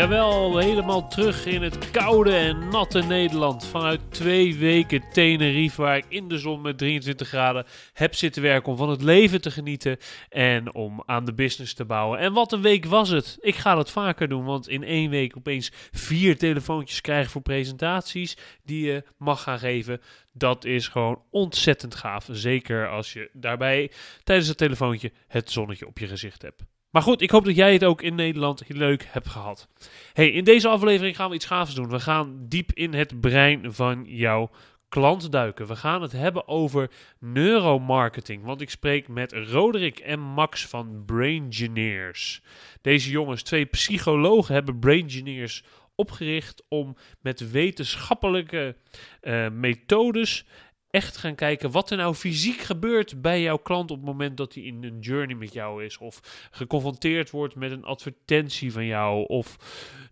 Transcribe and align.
Jawel, 0.00 0.58
helemaal 0.58 1.08
terug 1.08 1.46
in 1.46 1.62
het 1.62 1.90
koude 1.90 2.36
en 2.36 2.68
natte 2.68 3.02
Nederland. 3.02 3.66
Vanuit 3.66 4.00
twee 4.08 4.56
weken 4.56 5.02
Tenerife, 5.12 5.82
waar 5.82 5.96
ik 5.96 6.04
in 6.08 6.28
de 6.28 6.38
zon 6.38 6.60
met 6.60 6.78
23 6.78 7.28
graden 7.28 7.66
heb 7.92 8.14
zitten 8.14 8.42
werken 8.42 8.72
om 8.72 8.78
van 8.78 8.90
het 8.90 9.02
leven 9.02 9.40
te 9.40 9.50
genieten 9.50 9.96
en 10.28 10.74
om 10.74 11.02
aan 11.06 11.24
de 11.24 11.34
business 11.34 11.74
te 11.74 11.84
bouwen. 11.84 12.18
En 12.18 12.32
wat 12.32 12.52
een 12.52 12.62
week 12.62 12.84
was 12.84 13.08
het. 13.08 13.36
Ik 13.40 13.54
ga 13.54 13.74
dat 13.74 13.90
vaker 13.90 14.28
doen, 14.28 14.44
want 14.44 14.68
in 14.68 14.84
één 14.84 15.10
week 15.10 15.36
opeens 15.36 15.72
vier 15.90 16.38
telefoontjes 16.38 17.00
krijgen 17.00 17.30
voor 17.30 17.42
presentaties 17.42 18.36
die 18.64 18.86
je 18.86 19.04
mag 19.16 19.42
gaan 19.42 19.58
geven. 19.58 20.00
Dat 20.32 20.64
is 20.64 20.88
gewoon 20.88 21.22
ontzettend 21.30 21.94
gaaf. 21.94 22.28
Zeker 22.30 22.88
als 22.88 23.12
je 23.12 23.30
daarbij 23.32 23.90
tijdens 24.24 24.48
het 24.48 24.58
telefoontje 24.58 25.12
het 25.26 25.50
zonnetje 25.50 25.86
op 25.86 25.98
je 25.98 26.06
gezicht 26.06 26.42
hebt. 26.42 26.62
Maar 26.90 27.02
goed, 27.02 27.22
ik 27.22 27.30
hoop 27.30 27.44
dat 27.44 27.56
jij 27.56 27.72
het 27.72 27.84
ook 27.84 28.02
in 28.02 28.14
Nederland 28.14 28.62
leuk 28.66 29.06
hebt 29.08 29.28
gehad. 29.28 29.68
Hey, 30.12 30.30
in 30.30 30.44
deze 30.44 30.68
aflevering 30.68 31.16
gaan 31.16 31.28
we 31.28 31.34
iets 31.34 31.46
gaafs 31.46 31.74
doen. 31.74 31.88
We 31.88 32.00
gaan 32.00 32.46
diep 32.48 32.72
in 32.72 32.94
het 32.94 33.20
brein 33.20 33.72
van 33.72 34.04
jouw 34.06 34.50
klant 34.88 35.32
duiken. 35.32 35.66
We 35.66 35.76
gaan 35.76 36.02
het 36.02 36.12
hebben 36.12 36.48
over 36.48 36.90
neuromarketing. 37.18 38.44
Want 38.44 38.60
ik 38.60 38.70
spreek 38.70 39.08
met 39.08 39.32
Roderick 39.32 39.98
en 39.98 40.20
Max 40.20 40.66
van 40.66 41.02
Braingineers. 41.06 42.42
Deze 42.80 43.10
jongens, 43.10 43.42
twee 43.42 43.64
psychologen, 43.64 44.54
hebben 44.54 44.78
Braingineers 44.78 45.64
opgericht 45.94 46.62
om 46.68 46.96
met 47.20 47.50
wetenschappelijke 47.50 48.76
uh, 49.22 49.48
methodes 49.48 50.44
echt 50.90 51.16
gaan 51.16 51.34
kijken 51.34 51.70
wat 51.70 51.90
er 51.90 51.96
nou 51.96 52.14
fysiek 52.14 52.60
gebeurt 52.60 53.22
bij 53.22 53.42
jouw 53.42 53.56
klant 53.56 53.90
op 53.90 53.96
het 53.96 54.06
moment 54.06 54.36
dat 54.36 54.54
hij 54.54 54.62
in 54.62 54.84
een 54.84 54.98
journey 54.98 55.36
met 55.36 55.52
jou 55.52 55.84
is. 55.84 55.98
Of 55.98 56.48
geconfronteerd 56.50 57.30
wordt 57.30 57.54
met 57.54 57.70
een 57.70 57.84
advertentie 57.84 58.72
van 58.72 58.86
jou. 58.86 59.26
Of 59.26 59.56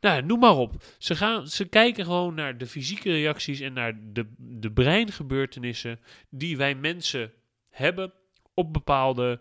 nou, 0.00 0.22
noem 0.22 0.38
maar 0.38 0.56
op. 0.56 0.84
Ze, 0.98 1.16
gaan, 1.16 1.46
ze 1.46 1.64
kijken 1.64 2.04
gewoon 2.04 2.34
naar 2.34 2.58
de 2.58 2.66
fysieke 2.66 3.10
reacties 3.10 3.60
en 3.60 3.72
naar 3.72 3.98
de, 4.12 4.26
de 4.36 4.72
breingebeurtenissen 4.72 6.00
die 6.30 6.56
wij 6.56 6.74
mensen 6.74 7.32
hebben 7.70 8.12
op 8.54 8.72
bepaalde, 8.72 9.40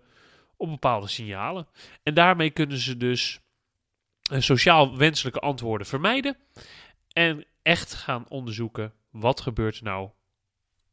op 0.58 0.70
bepaalde 0.70 1.08
signalen. 1.08 1.68
En 2.04 2.14
daarmee 2.14 2.50
kunnen 2.50 2.78
ze 2.78 2.98
dus 2.98 3.40
sociaal 4.38 4.98
wenselijke 4.98 5.40
antwoorden 5.40 5.88
vermijden. 5.88 6.38
En 7.14 7.46
echt 7.62 7.94
gaan 7.94 8.26
onderzoeken 8.30 8.94
wat 9.10 9.42
gebeurt 9.42 9.78
er 9.78 9.84
nou 9.84 10.10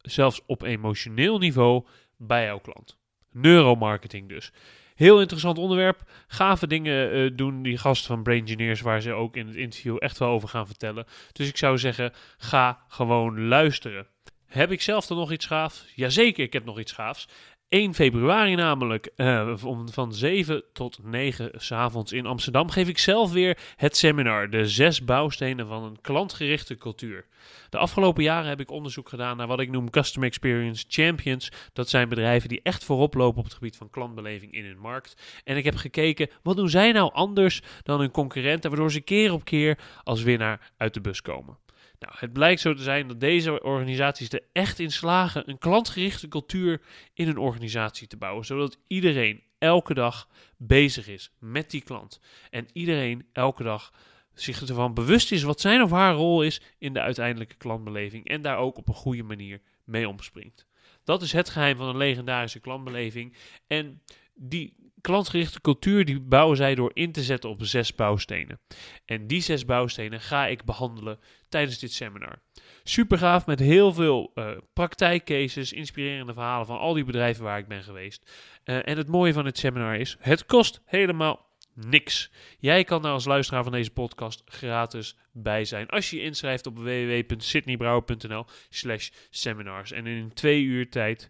zelfs 0.05 0.41
op 0.45 0.61
emotioneel 0.61 1.37
niveau 1.37 1.85
bij 2.17 2.45
jouw 2.45 2.59
klant. 2.59 2.97
Neuromarketing 3.31 4.29
dus. 4.29 4.51
Heel 4.95 5.19
interessant 5.19 5.57
onderwerp. 5.57 6.11
Gave 6.27 6.67
dingen 6.67 7.15
uh, 7.15 7.31
doen 7.35 7.63
die 7.63 7.77
gasten 7.77 8.07
van 8.07 8.23
Brain 8.23 8.41
Engineers, 8.41 8.81
waar 8.81 9.01
ze 9.01 9.13
ook 9.13 9.35
in 9.35 9.47
het 9.47 9.55
interview 9.55 9.95
echt 9.99 10.17
wel 10.17 10.29
over 10.29 10.49
gaan 10.49 10.67
vertellen. 10.67 11.05
Dus 11.31 11.47
ik 11.47 11.57
zou 11.57 11.77
zeggen, 11.77 12.13
ga 12.37 12.83
gewoon 12.87 13.47
luisteren. 13.47 14.07
Heb 14.45 14.71
ik 14.71 14.81
zelf 14.81 15.05
dan 15.05 15.17
nog 15.17 15.31
iets 15.31 15.45
gaafs? 15.45 15.85
Jazeker, 15.95 16.43
ik 16.43 16.53
heb 16.53 16.65
nog 16.65 16.79
iets 16.79 16.91
gaafs. 16.91 17.27
1 17.75 17.93
februari 17.93 18.55
namelijk, 18.55 19.11
uh, 19.15 19.53
van 19.85 20.13
7 20.13 20.63
tot 20.73 20.99
9 21.03 21.49
s'avonds 21.53 22.11
in 22.11 22.25
Amsterdam, 22.25 22.69
geef 22.69 22.87
ik 22.87 22.97
zelf 22.97 23.31
weer 23.31 23.57
het 23.75 23.97
seminar, 23.97 24.49
de 24.49 24.67
zes 24.67 25.03
bouwstenen 25.03 25.67
van 25.67 25.83
een 25.83 26.01
klantgerichte 26.01 26.77
cultuur. 26.77 27.25
De 27.69 27.77
afgelopen 27.77 28.23
jaren 28.23 28.49
heb 28.49 28.59
ik 28.59 28.71
onderzoek 28.71 29.09
gedaan 29.09 29.37
naar 29.37 29.47
wat 29.47 29.59
ik 29.59 29.71
noem 29.71 29.89
Customer 29.89 30.27
Experience 30.27 30.85
Champions. 30.87 31.51
Dat 31.73 31.89
zijn 31.89 32.09
bedrijven 32.09 32.49
die 32.49 32.61
echt 32.63 32.83
voorop 32.83 33.13
lopen 33.13 33.39
op 33.39 33.45
het 33.45 33.53
gebied 33.53 33.77
van 33.77 33.89
klantbeleving 33.89 34.53
in 34.53 34.65
hun 34.65 34.79
markt. 34.79 35.41
En 35.43 35.57
ik 35.57 35.63
heb 35.63 35.75
gekeken, 35.75 36.29
wat 36.43 36.55
doen 36.55 36.69
zij 36.69 36.91
nou 36.91 37.13
anders 37.13 37.61
dan 37.83 37.99
hun 37.99 38.11
concurrenten, 38.11 38.69
waardoor 38.69 38.91
ze 38.91 39.01
keer 39.01 39.33
op 39.33 39.45
keer 39.45 39.77
als 40.03 40.23
winnaar 40.23 40.71
uit 40.77 40.93
de 40.93 41.01
bus 41.01 41.21
komen. 41.21 41.57
Nou, 41.99 42.13
het 42.17 42.33
blijkt 42.33 42.61
zo 42.61 42.73
te 42.73 42.83
zijn 42.83 43.07
dat 43.07 43.19
deze 43.19 43.63
organisaties 43.63 44.29
er 44.29 44.43
echt 44.51 44.79
in 44.79 44.91
slagen 44.91 45.49
een 45.49 45.57
klantgerichte 45.57 46.27
cultuur 46.27 46.81
in 47.13 47.27
een 47.27 47.37
organisatie 47.37 48.07
te 48.07 48.17
bouwen, 48.17 48.45
zodat 48.45 48.77
iedereen 48.87 49.43
elke 49.57 49.93
dag 49.93 50.29
bezig 50.57 51.07
is 51.07 51.31
met 51.39 51.71
die 51.71 51.81
klant. 51.81 52.19
En 52.49 52.67
iedereen 52.73 53.25
elke 53.33 53.63
dag 53.63 53.93
zich 54.33 54.61
ervan 54.61 54.93
bewust 54.93 55.31
is 55.31 55.43
wat 55.43 55.61
zijn 55.61 55.81
of 55.81 55.91
haar 55.91 56.13
rol 56.13 56.43
is 56.43 56.61
in 56.77 56.93
de 56.93 57.01
uiteindelijke 57.01 57.55
klantbeleving 57.55 58.27
en 58.27 58.41
daar 58.41 58.57
ook 58.57 58.77
op 58.77 58.87
een 58.87 58.93
goede 58.93 59.23
manier 59.23 59.61
mee 59.83 60.07
omspringt. 60.07 60.65
Dat 61.03 61.21
is 61.21 61.31
het 61.31 61.49
geheim 61.49 61.77
van 61.77 61.87
een 61.87 61.97
legendarische 61.97 62.59
klantbeleving. 62.59 63.35
En 63.67 64.01
die 64.35 64.85
klantgerichte 65.01 65.61
cultuur 65.61 66.05
die 66.05 66.19
bouwen 66.19 66.57
zij 66.57 66.75
door 66.75 66.91
in 66.93 67.11
te 67.11 67.23
zetten 67.23 67.49
op 67.49 67.59
zes 67.63 67.95
bouwstenen. 67.95 68.59
En 69.05 69.27
die 69.27 69.41
zes 69.41 69.65
bouwstenen 69.65 70.21
ga 70.21 70.47
ik 70.47 70.63
behandelen 70.63 71.19
tijdens 71.49 71.79
dit 71.79 71.91
seminar. 71.91 72.41
Super 72.83 73.17
gaaf 73.17 73.45
met 73.45 73.59
heel 73.59 73.93
veel 73.93 74.31
uh, 74.35 74.51
praktijkcases, 74.73 75.73
inspirerende 75.73 76.33
verhalen 76.33 76.65
van 76.65 76.77
al 76.77 76.93
die 76.93 77.03
bedrijven 77.03 77.43
waar 77.43 77.59
ik 77.59 77.67
ben 77.67 77.83
geweest. 77.83 78.31
Uh, 78.65 78.87
en 78.87 78.97
het 78.97 79.07
mooie 79.07 79.33
van 79.33 79.45
het 79.45 79.57
seminar 79.57 79.95
is, 79.95 80.17
het 80.19 80.45
kost 80.45 80.81
helemaal 80.85 81.45
niks. 81.73 82.31
Jij 82.59 82.83
kan 82.83 83.01
daar 83.01 83.11
als 83.11 83.25
luisteraar 83.25 83.63
van 83.63 83.71
deze 83.71 83.91
podcast 83.91 84.41
gratis 84.45 85.15
bij 85.31 85.65
zijn. 85.65 85.87
Als 85.89 86.09
je 86.09 86.15
je 86.17 86.23
inschrijft 86.23 86.67
op 86.67 86.77
www.sydneybrouwer.nl 86.77 88.45
slash 88.69 89.09
seminars. 89.29 89.91
En 89.91 90.07
in 90.07 90.33
twee 90.33 90.63
uur 90.63 90.89
tijd 90.89 91.29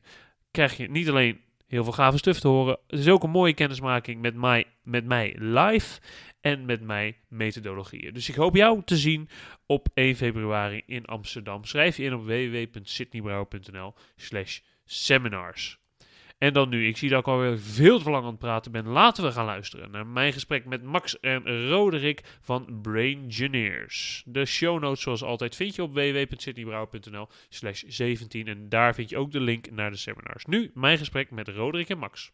krijg 0.51 0.77
je 0.77 0.89
niet 0.89 1.09
alleen 1.09 1.39
heel 1.75 1.83
veel 1.83 1.93
gave 1.93 2.17
stuff 2.17 2.39
te 2.39 2.47
horen. 2.47 2.77
Het 2.87 2.99
is 2.99 3.09
ook 3.09 3.23
een 3.23 3.29
mooie 3.29 3.53
kennismaking 3.53 4.21
met 4.21 4.35
mij, 4.35 4.65
met 4.83 5.05
mij 5.05 5.35
live 5.37 5.99
en 6.41 6.65
met 6.65 6.81
mijn 6.81 7.15
methodologieën. 7.27 8.13
Dus 8.13 8.29
ik 8.29 8.35
hoop 8.35 8.55
jou 8.55 8.81
te 8.85 8.97
zien 8.97 9.29
op 9.65 9.87
1 9.93 10.15
februari 10.15 10.81
in 10.85 11.05
Amsterdam. 11.05 11.63
Schrijf 11.63 11.97
je 11.97 12.03
in 12.03 12.13
op 12.13 12.25
www.sydneybrouwer.nl 12.25 13.93
slash 14.15 14.59
seminars. 14.85 15.84
En 16.37 16.53
dan 16.53 16.69
nu, 16.69 16.87
ik 16.87 16.97
zie 16.97 17.09
dat 17.09 17.19
ik 17.19 17.27
alweer 17.27 17.59
veel 17.59 17.99
te 17.99 18.09
lang 18.09 18.23
aan 18.23 18.29
het 18.29 18.39
praten 18.39 18.71
ben. 18.71 18.87
Laten 18.87 19.23
we 19.23 19.31
gaan 19.31 19.45
luisteren 19.45 19.91
naar 19.91 20.07
mijn 20.07 20.33
gesprek 20.33 20.65
met 20.65 20.83
Max 20.83 21.19
en 21.19 21.69
Roderick 21.69 22.21
van 22.41 22.79
Braingineers. 22.81 24.23
De 24.25 24.45
show 24.45 24.79
notes 24.79 25.01
zoals 25.01 25.23
altijd 25.23 25.55
vind 25.55 25.75
je 25.75 25.83
op 25.83 25.93
www.sydneybrouwer.nl 25.93 27.27
slash 27.49 27.83
17 27.87 28.47
en 28.47 28.69
daar 28.69 28.95
vind 28.95 29.09
je 29.09 29.17
ook 29.17 29.31
de 29.31 29.39
link 29.39 29.71
naar 29.71 29.91
de 29.91 29.97
seminars. 29.97 30.45
Nu 30.45 30.71
mijn 30.73 30.97
gesprek 30.97 31.31
met 31.31 31.47
Roderick 31.47 31.89
en 31.89 31.97
Max. 31.97 32.31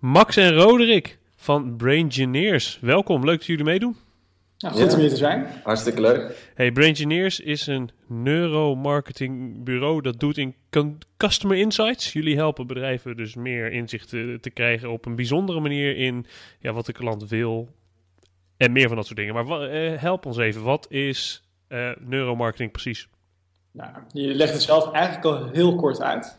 Max 0.00 0.36
en 0.36 0.52
Roderick 0.52 1.18
van 1.36 1.76
Braingineers, 1.76 2.78
welkom. 2.80 3.24
Leuk 3.24 3.38
dat 3.38 3.46
jullie 3.46 3.64
meedoen. 3.64 4.05
Nou, 4.58 4.74
goed 4.74 4.92
om 4.92 4.98
hier 5.00 5.08
te 5.08 5.16
zijn. 5.16 5.46
Hartstikke 5.62 6.00
leuk. 6.00 6.50
Hey, 6.54 6.72
Braingineers 6.72 7.40
is 7.40 7.66
een 7.66 7.90
neuromarketingbureau 8.06 10.00
dat 10.00 10.20
doet 10.20 10.38
in 10.38 10.54
customer 11.16 11.56
insights. 11.56 12.12
Jullie 12.12 12.36
helpen 12.36 12.66
bedrijven 12.66 13.16
dus 13.16 13.34
meer 13.34 13.72
inzicht 13.72 14.08
te, 14.08 14.38
te, 14.40 14.50
krijgen 14.50 14.90
op 14.90 15.06
een 15.06 15.16
bijzondere 15.16 15.60
manier 15.60 15.96
in 15.96 16.26
ja, 16.60 16.72
wat 16.72 16.86
de 16.86 16.92
klant 16.92 17.28
wil 17.28 17.68
en 18.56 18.72
meer 18.72 18.86
van 18.86 18.96
dat 18.96 19.06
soort 19.06 19.18
dingen. 19.18 19.34
Maar 19.34 19.74
uh, 19.74 20.00
help 20.00 20.26
ons 20.26 20.36
even, 20.36 20.62
wat 20.62 20.86
is 20.90 21.42
uh, 21.68 21.90
neuromarketing 21.98 22.72
precies? 22.72 23.08
Nou, 23.70 23.90
je 24.12 24.34
legt 24.34 24.52
het 24.52 24.62
zelf 24.62 24.92
eigenlijk 24.92 25.24
al 25.24 25.48
heel 25.52 25.74
kort 25.74 26.02
uit. 26.02 26.38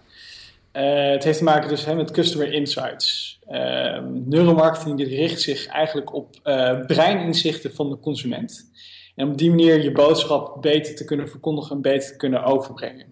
Uh, 0.77 1.09
het 1.11 1.23
heeft 1.23 1.37
te 1.37 1.43
maken 1.43 1.69
dus 1.69 1.85
hè, 1.85 1.95
met 1.95 2.11
customer 2.11 2.53
insights. 2.53 3.39
Uh, 3.49 3.99
neuromarketing 4.25 4.97
die 4.97 5.07
richt 5.07 5.41
zich 5.41 5.67
eigenlijk 5.67 6.13
op 6.13 6.35
uh, 6.43 6.85
breininzichten 6.85 7.73
van 7.73 7.89
de 7.89 7.99
consument. 7.99 8.71
En 9.15 9.29
op 9.29 9.37
die 9.37 9.49
manier 9.49 9.83
je 9.83 9.91
boodschap 9.91 10.61
beter 10.61 10.95
te 10.95 11.05
kunnen 11.05 11.29
verkondigen 11.29 11.75
en 11.75 11.81
beter 11.81 12.11
te 12.11 12.15
kunnen 12.15 12.43
overbrengen. 12.43 13.05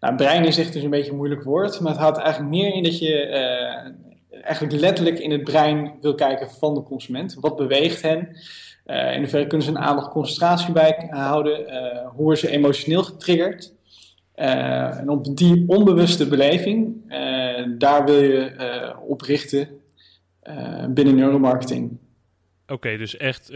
Nou, 0.00 0.16
breininzicht 0.16 0.74
is 0.74 0.82
een 0.82 0.90
beetje 0.90 1.10
een 1.10 1.16
moeilijk 1.16 1.42
woord, 1.42 1.80
maar 1.80 1.92
het 1.92 2.00
houdt 2.00 2.18
eigenlijk 2.18 2.50
meer 2.54 2.74
in 2.74 2.82
dat 2.82 2.98
je 2.98 3.26
eigenlijk 4.42 4.80
letterlijk 4.80 5.18
in 5.18 5.30
het 5.30 5.44
brein 5.44 5.92
wil 6.00 6.14
kijken 6.14 6.50
van 6.50 6.74
de 6.74 6.82
consument. 6.82 7.36
Wat 7.40 7.56
beweegt 7.56 8.02
hen? 8.02 8.36
in 8.84 9.18
hoeverre 9.18 9.46
kunnen 9.46 9.66
ze 9.66 9.72
een 9.72 9.78
aandacht 9.78 10.10
concentratie 10.10 10.72
bij 10.72 11.08
houden? 11.10 11.56
hoe 12.04 12.22
worden 12.22 12.38
ze 12.38 12.50
emotioneel 12.50 13.02
getriggerd? 13.02 13.72
Uh, 14.40 14.98
en 14.98 15.08
op 15.08 15.36
die 15.36 15.64
onbewuste 15.66 16.28
beleving, 16.28 16.96
uh, 17.08 17.78
daar 17.78 18.04
wil 18.04 18.22
je 18.22 18.54
uh, 18.58 19.08
op 19.08 19.20
richten 19.20 19.68
binnen 20.88 21.14
neuromarketing. 21.14 21.98
Oké, 22.66 22.96
dus 22.96 23.16
echt, 23.16 23.48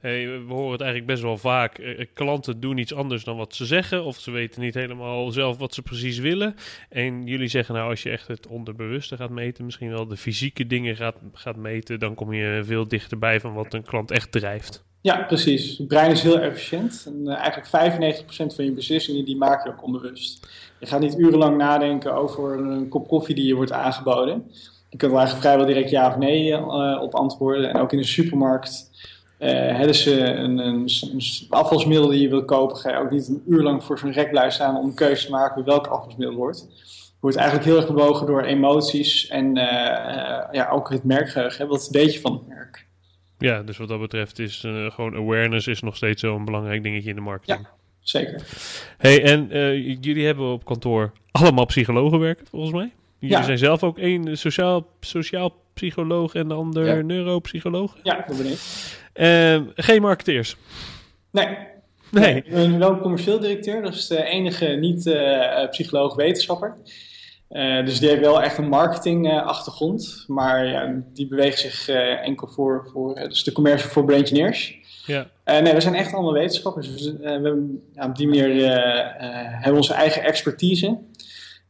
hey, 0.00 0.26
we 0.26 0.44
horen 0.48 0.72
het 0.72 0.80
eigenlijk 0.80 1.10
best 1.10 1.22
wel 1.22 1.36
vaak. 1.36 1.96
Klanten 2.12 2.60
doen 2.60 2.78
iets 2.78 2.94
anders 2.94 3.24
dan 3.24 3.36
wat 3.36 3.54
ze 3.54 3.64
zeggen, 3.64 4.04
of 4.04 4.18
ze 4.18 4.30
weten 4.30 4.60
niet 4.60 4.74
helemaal 4.74 5.30
zelf 5.30 5.58
wat 5.58 5.74
ze 5.74 5.82
precies 5.82 6.18
willen. 6.18 6.54
En 6.88 7.26
jullie 7.26 7.48
zeggen 7.48 7.74
nou, 7.74 7.90
als 7.90 8.02
je 8.02 8.10
echt 8.10 8.28
het 8.28 8.46
onderbewuste 8.46 9.16
gaat 9.16 9.30
meten, 9.30 9.64
misschien 9.64 9.90
wel 9.90 10.06
de 10.06 10.16
fysieke 10.16 10.66
dingen 10.66 10.96
gaat, 10.96 11.16
gaat 11.32 11.56
meten, 11.56 11.98
dan 11.98 12.14
kom 12.14 12.32
je 12.32 12.62
veel 12.64 12.88
dichterbij 12.88 13.40
van 13.40 13.52
wat 13.54 13.74
een 13.74 13.84
klant 13.84 14.10
echt 14.10 14.32
drijft. 14.32 14.84
Ja, 15.04 15.22
precies. 15.22 15.78
Het 15.78 15.88
brein 15.88 16.10
is 16.10 16.22
heel 16.22 16.38
efficiënt. 16.38 17.04
En 17.06 17.20
uh, 17.24 17.34
eigenlijk 17.34 18.22
95% 18.22 18.54
van 18.54 18.64
je 18.64 18.72
beslissingen 18.72 19.24
die 19.24 19.36
maak 19.36 19.64
je 19.64 19.70
ook 19.70 19.82
onbewust. 19.82 20.46
Je 20.80 20.86
gaat 20.86 21.00
niet 21.00 21.18
urenlang 21.18 21.56
nadenken 21.56 22.14
over 22.14 22.58
een 22.58 22.88
kop 22.88 23.08
koffie 23.08 23.34
die 23.34 23.46
je 23.46 23.54
wordt 23.54 23.72
aangeboden. 23.72 24.50
Je 24.88 24.96
kunt 24.96 25.12
er 25.12 25.18
eigenlijk 25.18 25.46
vrijwel 25.46 25.66
direct 25.66 25.90
ja 25.90 26.08
of 26.08 26.16
nee 26.16 26.48
uh, 26.48 26.98
op 27.02 27.14
antwoorden. 27.14 27.70
En 27.70 27.80
ook 27.80 27.92
in 27.92 27.98
de 27.98 28.04
supermarkt 28.04 28.90
uh, 29.38 29.48
hebben 29.50 29.94
ze 29.94 30.20
een, 30.20 30.58
een, 30.58 30.88
afvalsmiddel 31.48 32.08
die 32.08 32.20
je 32.20 32.28
wil 32.28 32.44
kopen. 32.44 32.76
Ga 32.76 32.90
je 32.90 32.98
ook 32.98 33.10
niet 33.10 33.28
een 33.28 33.42
uur 33.46 33.62
lang 33.62 33.84
voor 33.84 33.98
zo'n 33.98 34.12
rek 34.12 34.30
blijven 34.30 34.52
staan 34.52 34.76
om 34.76 34.84
een 34.84 34.94
keuze 34.94 35.24
te 35.26 35.30
maken 35.30 35.64
welk 35.64 35.86
afvalsmiddel 35.86 36.36
wordt. 36.36 36.66
Je 36.96 37.20
wordt 37.20 37.36
eigenlijk 37.36 37.66
heel 37.68 37.76
erg 37.76 37.86
bewogen 37.86 38.26
door 38.26 38.42
emoties 38.42 39.26
en 39.28 39.54
ja, 40.52 40.68
ook 40.72 40.90
het 40.90 41.04
merkgeheugen. 41.04 41.68
Wat 41.68 41.88
weet 41.90 42.14
je 42.14 42.20
van 42.20 42.32
het 42.32 42.46
merk? 42.46 42.86
Ja, 43.38 43.62
dus 43.62 43.76
wat 43.76 43.88
dat 43.88 44.00
betreft 44.00 44.38
is 44.38 44.64
uh, 44.64 44.90
gewoon 44.90 45.14
awareness 45.14 45.66
is 45.66 45.80
nog 45.80 45.96
steeds 45.96 46.20
zo'n 46.20 46.44
belangrijk 46.44 46.82
dingetje 46.82 47.08
in 47.10 47.14
de 47.14 47.20
marketing. 47.20 47.58
Ja, 47.60 47.68
zeker. 48.00 48.42
Hey, 48.98 49.22
en 49.24 49.56
uh, 49.56 49.96
jullie 50.00 50.26
hebben 50.26 50.46
op 50.52 50.64
kantoor 50.64 51.12
allemaal 51.30 51.64
psychologen 51.66 52.18
werken, 52.18 52.46
volgens 52.46 52.72
mij? 52.72 52.92
Jullie 53.18 53.36
Ja. 53.36 53.42
zijn 53.42 53.58
zelf 53.58 53.82
ook 53.82 53.98
één 53.98 54.38
sociaal, 54.38 54.86
sociaal 55.00 55.56
psycholoog 55.74 56.34
en 56.34 56.48
de 56.48 56.54
ander 56.54 56.86
Ja. 56.86 57.02
neuropsycholoog. 57.02 57.96
Ja, 58.02 58.24
dat 58.26 58.36
ben 58.36 58.46
ik. 58.46 58.58
Ehm, 59.12 59.64
geen 59.74 60.02
marketeers. 60.02 60.56
Nee, 61.30 61.56
Nee. 62.10 62.34
ik 62.36 62.50
ben 62.50 62.78
wel 62.78 62.98
commercieel 62.98 63.40
directeur. 63.40 63.82
Dat 63.82 63.94
is 63.94 64.06
de 64.06 64.22
enige 64.24 64.66
niet-psycholoog-wetenschapper. 64.66 66.76
Uh, 67.54 67.84
dus 67.84 68.00
die 68.00 68.08
heeft 68.08 68.20
wel 68.20 68.42
echt 68.42 68.58
een 68.58 68.68
marketing-achtergrond. 68.68 70.24
maar 70.26 70.66
ja, 70.66 71.02
die 71.12 71.26
beweegt 71.26 71.58
zich 71.58 71.88
uh, 71.88 72.26
enkel 72.26 72.48
voor, 72.48 72.88
voor 72.92 73.18
uh, 73.18 73.28
dus 73.28 73.44
de 73.44 73.52
commercie 73.52 73.90
voor 73.90 74.04
brain 74.04 74.20
engineers. 74.20 74.78
Ja. 75.06 75.26
nee, 75.44 75.74
we 75.74 75.80
zijn 75.80 75.94
echt 75.94 76.12
allemaal 76.12 76.32
wetenschappers. 76.32 76.92
Dus, 76.92 77.12
we 77.12 77.28
hebben, 77.28 77.82
ja, 77.92 78.06
op 78.06 78.16
die 78.16 78.28
manier 78.28 78.70
hebben 79.50 79.70
we 79.70 79.76
onze 79.76 79.94
eigen 79.94 80.22
expertise. 80.22 80.98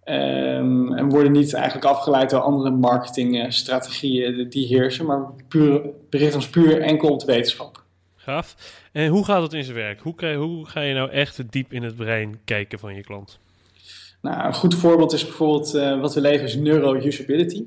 Um, 0.05 0.93
en 0.93 1.09
worden 1.09 1.33
niet 1.33 1.55
eigenlijk 1.55 1.85
afgeleid 1.85 2.31
door 2.31 2.41
andere 2.41 2.71
marketingstrategieën 2.71 4.49
die 4.49 4.67
heersen, 4.67 5.07
maar 5.07 5.21
puur, 5.49 5.83
berichten 6.11 6.37
ons 6.37 6.49
puur 6.49 6.81
enkel 6.81 7.09
op 7.09 7.21
de 7.21 7.27
wetenschap. 7.27 7.83
Gaaf. 8.17 8.57
En 8.93 9.09
hoe 9.09 9.25
gaat 9.25 9.43
het 9.43 9.53
in 9.53 9.65
zijn 9.65 9.77
werk? 9.77 10.01
Hoe, 10.01 10.35
hoe 10.35 10.67
ga 10.67 10.81
je 10.81 10.95
nou 10.95 11.11
echt 11.11 11.53
diep 11.53 11.73
in 11.73 11.83
het 11.83 11.97
brein 11.97 12.39
kijken 12.45 12.79
van 12.79 12.95
je 12.95 13.03
klant? 13.03 13.39
Nou, 14.25 14.47
een 14.47 14.55
goed 14.55 14.75
voorbeeld 14.75 15.13
is 15.13 15.25
bijvoorbeeld 15.25 15.75
uh, 15.75 16.01
wat 16.01 16.15
we 16.15 16.21
leveren 16.21 16.45
is 16.45 16.57
neuro-usability. 16.57 17.65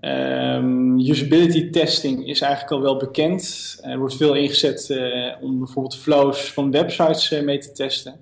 Um, 0.00 0.98
usability 0.98 1.70
testing 1.70 2.28
is 2.28 2.40
eigenlijk 2.40 2.72
al 2.72 2.80
wel 2.80 2.96
bekend. 2.96 3.76
Er 3.82 3.98
wordt 3.98 4.16
veel 4.16 4.34
ingezet 4.34 4.88
uh, 4.88 5.34
om 5.40 5.58
bijvoorbeeld 5.58 5.96
flows 5.96 6.52
van 6.52 6.70
websites 6.70 7.32
uh, 7.32 7.42
mee 7.42 7.58
te 7.58 7.72
testen. 7.72 8.20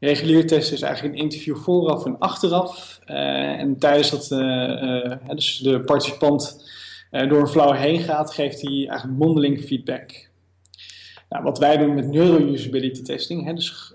Regulier 0.00 0.46
testen 0.46 0.74
is 0.74 0.82
eigenlijk 0.82 1.14
een 1.14 1.20
interview 1.20 1.56
vooraf 1.56 2.04
en 2.06 2.18
achteraf. 2.18 3.00
en 3.04 3.78
tijdens 3.78 4.10
dat 4.10 4.28
dus 5.36 5.58
de 5.58 5.80
participant 5.80 6.70
door 7.10 7.40
een 7.40 7.48
flow 7.48 7.74
heen 7.74 8.00
gaat, 8.00 8.34
geeft 8.34 8.60
hij 8.62 8.86
eigenlijk 8.88 9.18
mondeling 9.18 9.60
feedback. 9.60 10.28
Nou, 11.28 11.44
wat 11.44 11.58
wij 11.58 11.76
doen 11.76 11.94
met 11.94 12.08
neuro-usability 12.08 13.02
testing, 13.02 13.44
hè, 13.44 13.54
dus, 13.54 13.93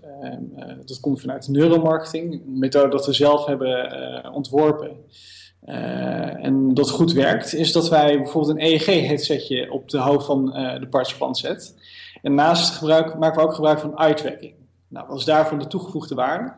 dat 0.85 0.99
komt 0.99 1.21
vanuit 1.21 1.47
neuromarketing, 1.47 2.33
een 2.33 2.59
methode 2.59 2.89
dat 2.89 3.05
we 3.05 3.13
zelf 3.13 3.45
hebben 3.45 3.93
uh, 4.25 4.35
ontworpen 4.35 4.97
en 6.41 6.73
dat 6.73 6.89
goed 6.89 7.13
werkt, 7.13 7.53
is 7.53 7.71
dat 7.71 7.89
wij 7.89 8.17
bijvoorbeeld 8.17 8.57
een 8.57 8.65
EEG-headsetje 8.65 9.71
op 9.71 9.89
de 9.89 9.97
hoofd 9.97 10.25
van 10.25 10.45
de 10.79 10.87
participant 10.89 11.37
zetten. 11.37 11.73
En 12.21 12.33
naast 12.33 12.75
gebruik 12.75 13.17
maken 13.17 13.41
we 13.41 13.47
ook 13.47 13.53
gebruik 13.53 13.79
van 13.79 13.97
eye-tracking. 13.97 14.53
Nou, 14.87 15.07
wat 15.07 15.17
is 15.17 15.25
daarvan 15.25 15.59
de 15.59 15.67
toegevoegde 15.67 16.15
waarde? 16.15 16.53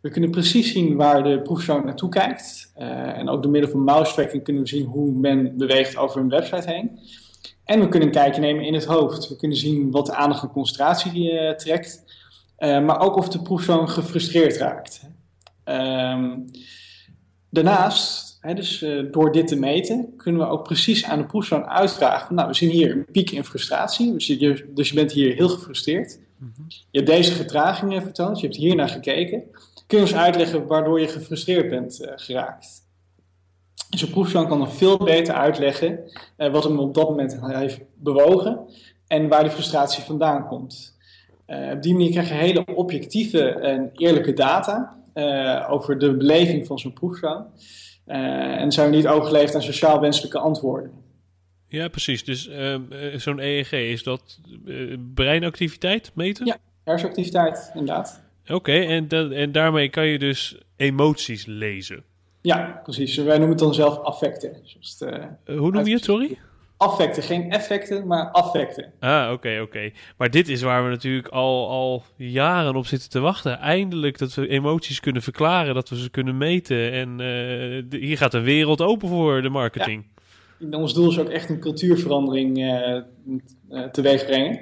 We 0.00 0.10
kunnen 0.10 0.30
precies 0.30 0.72
zien 0.72 0.96
waar 0.96 1.22
de 1.22 1.40
proefpersoon 1.42 1.84
naartoe 1.84 2.08
kijkt. 2.08 2.72
en 2.74 3.28
ook 3.28 3.42
door 3.42 3.52
middel 3.52 3.70
van 3.70 3.84
mouse-tracking 3.84 4.42
kunnen 4.42 4.62
we 4.62 4.68
zien 4.68 4.86
hoe 4.86 5.12
men 5.12 5.56
beweegt 5.56 5.96
over 5.96 6.20
een 6.20 6.28
website 6.28 6.70
heen. 6.70 6.98
En 7.70 7.80
we 7.80 7.88
kunnen 7.88 8.08
een 8.08 8.14
kijkje 8.14 8.40
nemen 8.40 8.64
in 8.64 8.74
het 8.74 8.84
hoofd. 8.84 9.28
We 9.28 9.36
kunnen 9.36 9.56
zien 9.56 9.90
wat 9.90 10.06
de 10.06 10.14
aandacht 10.14 10.42
en 10.42 10.50
concentratie 10.50 11.32
uh, 11.32 11.50
trekt. 11.50 12.04
Uh, 12.60 12.84
maar 12.84 13.00
ook 13.00 13.16
of 13.16 13.28
de 13.28 13.42
proefpersoon 13.42 13.88
gefrustreerd 13.88 14.56
raakt. 14.56 15.08
Um, 15.64 16.44
daarnaast, 17.50 18.38
hè, 18.40 18.54
dus, 18.54 18.82
uh, 18.82 19.12
door 19.12 19.32
dit 19.32 19.48
te 19.48 19.56
meten, 19.56 20.16
kunnen 20.16 20.40
we 20.40 20.48
ook 20.48 20.62
precies 20.62 21.04
aan 21.04 21.18
de 21.18 21.26
proefpersoon 21.26 21.68
uitvragen. 21.68 22.34
Nou, 22.34 22.48
we 22.48 22.54
zien 22.54 22.70
hier 22.70 22.90
een 22.90 23.06
piek 23.12 23.30
in 23.30 23.44
frustratie. 23.44 24.12
Dus 24.12 24.26
je, 24.26 24.70
dus 24.74 24.88
je 24.88 24.94
bent 24.94 25.12
hier 25.12 25.34
heel 25.34 25.48
gefrustreerd. 25.48 26.18
Mm 26.36 26.52
-hmm. 26.56 26.66
Je 26.90 26.98
hebt 26.98 27.10
deze 27.10 27.32
gedragingen 27.32 28.02
vertoond. 28.02 28.40
Je 28.40 28.46
hebt 28.46 28.58
hier 28.58 28.74
naar 28.74 28.88
gekeken. 28.88 29.42
Kun 29.86 29.98
je 29.98 30.04
ons 30.04 30.14
uitleggen 30.14 30.66
waardoor 30.66 31.00
je 31.00 31.08
gefrustreerd 31.08 31.70
bent 31.70 32.12
geraakt? 32.14 32.88
Dus 33.90 34.02
een 34.02 34.10
proefpersoon 34.10 34.48
kan 34.48 34.58
nog 34.58 34.76
veel 34.76 34.96
beter 34.96 35.34
uitleggen 35.34 36.00
wat 36.36 36.64
hem 36.64 36.78
op 36.78 36.94
dat 36.94 37.08
moment 37.08 37.38
heeft 37.40 37.80
bewogen 37.94 38.58
en 39.06 39.28
waar 39.28 39.42
die 39.42 39.52
frustratie 39.52 40.02
vandaan 40.02 40.46
komt. 40.46 40.98
Uh, 41.50 41.70
op 41.72 41.82
die 41.82 41.92
manier 41.92 42.10
krijg 42.10 42.28
je 42.28 42.34
hele 42.34 42.64
objectieve 42.64 43.42
en 43.48 43.90
eerlijke 43.94 44.32
data 44.32 44.96
uh, 45.14 45.66
over 45.70 45.98
de 45.98 46.16
beleving 46.16 46.66
van 46.66 46.78
zo'n 46.78 46.92
proefpersoon. 46.92 47.46
en 48.06 48.72
zijn 48.72 48.90
we 48.90 48.96
niet 48.96 49.06
overgeleefd 49.06 49.54
aan 49.54 49.62
sociaal 49.62 50.00
wenselijke 50.00 50.38
antwoorden. 50.38 50.90
Ja, 51.68 51.88
precies. 51.88 52.24
Dus 52.24 52.50
zo'n 53.16 53.38
EEG, 53.38 53.72
is 53.72 54.02
dat 54.02 54.40
breinactiviteit 55.14 56.10
meten? 56.14 56.46
Ja, 56.46 56.56
hersenactiviteit, 56.84 57.70
inderdaad. 57.74 58.22
Oké, 58.42 58.54
okay, 58.54 58.86
en, 58.86 59.32
en 59.32 59.52
daarmee 59.52 59.88
kan 59.88 60.06
je 60.06 60.18
dus 60.18 60.58
emoties 60.76 61.46
lezen. 61.46 62.04
Ja, 62.40 62.80
precies. 62.82 63.16
Wij 63.16 63.38
noemen 63.38 63.48
het 63.48 63.58
dan 63.58 63.74
zelf 63.74 63.98
affecten. 63.98 64.56
Zoals 64.62 64.96
het, 64.98 65.58
Hoe 65.58 65.70
noem 65.70 65.86
je 65.86 65.94
het, 65.94 66.04
sorry? 66.04 66.38
Affecten, 66.80 67.22
geen 67.22 67.50
effecten, 67.50 68.06
maar 68.06 68.30
affecten. 68.30 68.92
Ah, 69.00 69.22
oké, 69.24 69.32
okay, 69.32 69.60
oké. 69.60 69.62
Okay. 69.62 69.92
Maar 70.16 70.30
dit 70.30 70.48
is 70.48 70.62
waar 70.62 70.84
we 70.84 70.90
natuurlijk 70.90 71.28
al, 71.28 71.68
al 71.68 72.02
jaren 72.16 72.76
op 72.76 72.86
zitten 72.86 73.10
te 73.10 73.20
wachten. 73.20 73.58
Eindelijk 73.58 74.18
dat 74.18 74.34
we 74.34 74.48
emoties 74.48 75.00
kunnen 75.00 75.22
verklaren, 75.22 75.74
dat 75.74 75.88
we 75.88 75.98
ze 75.98 76.10
kunnen 76.10 76.36
meten. 76.36 76.92
En 76.92 77.10
uh, 77.10 77.16
de, 77.18 77.96
hier 78.00 78.16
gaat 78.16 78.34
een 78.34 78.42
wereld 78.42 78.80
open 78.80 79.08
voor 79.08 79.42
de 79.42 79.48
marketing. 79.48 80.06
Ja. 80.58 80.78
Ons 80.78 80.94
doel 80.94 81.10
is 81.10 81.18
ook 81.18 81.28
echt 81.28 81.50
een 81.50 81.60
cultuurverandering 81.60 82.58
uh, 82.58 83.84
teweeg 83.92 84.26
brengen. 84.26 84.58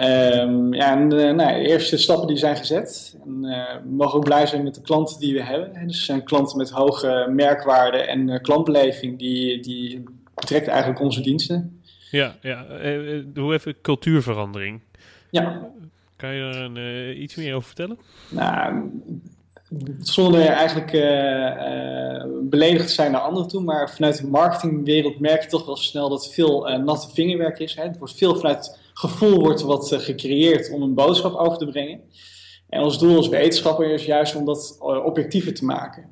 Um, 0.00 0.74
ja, 0.74 0.92
en 0.92 1.08
nou, 1.08 1.62
de 1.62 1.68
eerste 1.68 1.98
stappen 1.98 2.26
die 2.26 2.36
zijn 2.36 2.56
gezet. 2.56 3.18
En, 3.24 3.40
we 3.84 3.90
mogen 3.90 4.16
ook 4.18 4.24
blij 4.24 4.46
zijn 4.46 4.62
met 4.62 4.74
de 4.74 4.80
klanten 4.80 5.20
die 5.20 5.34
we 5.34 5.42
hebben. 5.42 5.86
Dus 5.86 6.04
zijn 6.04 6.24
klanten 6.24 6.58
met 6.58 6.70
hoge 6.70 7.26
merkwaarde 7.30 7.98
en 7.98 8.40
klantbeleving, 8.40 9.18
die, 9.18 9.60
die 9.60 10.04
betrekt 10.40 10.66
eigenlijk 10.68 11.00
onze 11.00 11.20
diensten. 11.20 11.82
Ja, 12.10 12.36
ja. 12.40 12.66
hoe 13.34 13.54
even 13.54 13.80
cultuurverandering? 13.80 14.80
Ja. 15.30 15.70
Kan 16.16 16.34
je 16.34 16.42
er 16.42 16.56
een, 16.56 17.22
iets 17.22 17.34
meer 17.34 17.54
over 17.54 17.66
vertellen? 17.66 17.98
Nou, 18.28 18.90
zonder 19.98 20.46
eigenlijk 20.46 20.90
beledigd 22.50 22.86
te 22.86 22.92
zijn 22.92 23.12
naar 23.12 23.20
anderen 23.20 23.48
toe, 23.48 23.62
maar 23.62 23.90
vanuit 23.90 24.20
de 24.20 24.26
marketingwereld 24.26 25.20
merk 25.20 25.42
je 25.42 25.48
toch 25.48 25.66
wel 25.66 25.76
snel 25.76 26.08
dat 26.08 26.32
veel 26.32 26.78
natte 26.84 27.10
vingerwerk 27.14 27.58
is. 27.58 27.74
Hè. 27.74 27.82
Het 27.82 27.98
wordt 27.98 28.16
veel 28.16 28.36
vanuit 28.36 28.78
gevoel 28.98 29.40
wordt 29.40 29.62
wat 29.62 29.92
uh, 29.92 29.98
gecreëerd 29.98 30.70
om 30.70 30.82
een 30.82 30.94
boodschap 30.94 31.34
over 31.34 31.58
te 31.58 31.66
brengen. 31.66 32.00
En 32.68 32.82
ons 32.82 32.98
doel 32.98 33.16
als 33.16 33.28
wetenschapper 33.28 33.90
is 33.90 34.04
juist 34.04 34.34
om 34.34 34.44
dat 34.44 34.78
uh, 34.80 35.04
objectiever 35.04 35.54
te 35.54 35.64
maken. 35.64 36.04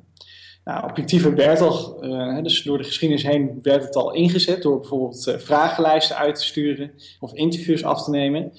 Nou, 0.65 0.83
objectiever 0.83 1.35
werd 1.35 1.61
al, 1.61 2.05
uh, 2.05 2.43
dus 2.43 2.63
door 2.63 2.77
de 2.77 2.83
geschiedenis 2.83 3.23
heen 3.23 3.59
werd 3.61 3.83
het 3.83 3.95
al 3.95 4.13
ingezet 4.13 4.61
door 4.61 4.79
bijvoorbeeld 4.79 5.35
vragenlijsten 5.37 6.17
uit 6.17 6.35
te 6.35 6.45
sturen 6.45 6.91
of 7.19 7.33
interviews 7.33 7.83
af 7.83 8.03
te 8.03 8.09
nemen. 8.09 8.51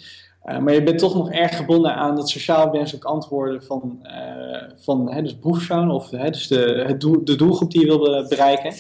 maar 0.45 0.73
je 0.73 0.83
bent 0.83 0.99
toch 0.99 1.15
nog 1.15 1.31
erg 1.31 1.57
gebonden 1.57 1.95
aan 1.95 2.17
het 2.17 2.29
sociaal 2.29 2.71
wenselijk 2.71 3.05
antwoorden 3.05 3.63
van, 3.63 4.07
van 4.77 5.13
hè, 5.13 5.23
dus 5.23 5.37
of 5.89 6.09
dus 6.09 6.49
de, 6.49 6.85
het 6.87 7.01
doel, 7.01 7.25
de 7.25 7.37
doelgroep 7.37 7.71
die 7.71 7.81
je 7.81 7.87
wil 7.87 8.27
bereiken. 8.29 8.73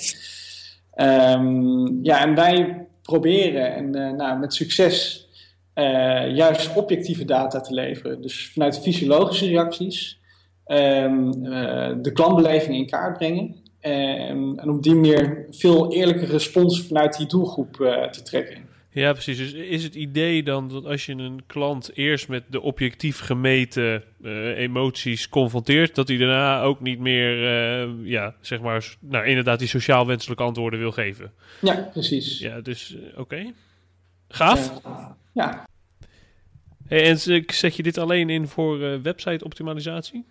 Um, 1.40 2.04
ja, 2.04 2.20
en 2.20 2.34
wij 2.34 2.86
proberen 3.02 3.74
en 3.74 4.16
nou, 4.16 4.38
met 4.38 4.54
succes 4.54 5.28
juist 6.34 6.76
objectieve 6.76 7.24
data 7.24 7.60
te 7.60 7.74
leveren. 7.74 8.22
Dus 8.22 8.50
vanuit 8.52 8.78
fysiologische 8.78 9.46
reacties 9.46 10.20
um, 10.66 11.44
uh, 11.44 11.94
de 12.02 12.12
klantbeleving 12.12 12.76
in 12.76 12.86
kaart 12.86 13.18
brengen. 13.18 13.56
Um, 13.82 14.58
en 14.58 14.70
op 14.70 14.82
die 14.82 14.94
manier 14.94 15.46
veel 15.50 15.92
eerlijke 15.92 16.26
respons 16.26 16.86
vanuit 16.86 17.16
die 17.16 17.26
doelgroep 17.26 17.76
uh, 17.80 18.08
te 18.08 18.22
trekken. 18.22 18.64
Ja, 18.90 19.12
precies. 19.12 19.38
Dus 19.38 19.52
is 19.52 19.82
het 19.82 19.94
idee 19.94 20.42
dan 20.42 20.68
dat 20.68 20.84
als 20.84 21.06
je 21.06 21.12
een 21.12 21.42
klant 21.46 21.90
eerst 21.94 22.28
met 22.28 22.42
de 22.48 22.60
objectief 22.60 23.18
gemeten 23.18 24.02
uh, 24.20 24.58
emoties 24.58 25.28
confronteert, 25.28 25.94
dat 25.94 26.08
hij 26.08 26.16
daarna 26.16 26.62
ook 26.62 26.80
niet 26.80 26.98
meer, 26.98 27.42
uh, 27.42 28.10
ja, 28.10 28.34
zeg 28.40 28.60
maar, 28.60 28.96
nou 29.00 29.26
inderdaad 29.26 29.58
die 29.58 29.68
sociaal 29.68 30.06
wenselijke 30.06 30.42
antwoorden 30.42 30.78
wil 30.78 30.92
geven? 30.92 31.32
Ja, 31.60 31.88
precies. 31.92 32.38
Ja, 32.38 32.60
dus 32.60 32.96
oké. 33.10 33.20
Okay. 33.20 33.54
Gaaf. 34.28 34.80
ja. 35.32 35.64
Hey, 36.86 37.04
en 37.04 37.18
zet 37.46 37.76
je 37.76 37.82
dit 37.82 37.98
alleen 37.98 38.30
in 38.30 38.46
voor 38.48 39.02
website 39.02 39.44
optimalisatie? 39.44 40.24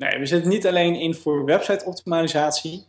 Nee, 0.00 0.18
we 0.18 0.26
zetten 0.26 0.50
niet 0.50 0.66
alleen 0.66 0.94
in 0.94 1.14
voor 1.14 1.44
website 1.44 1.84
optimalisatie. 1.84 2.84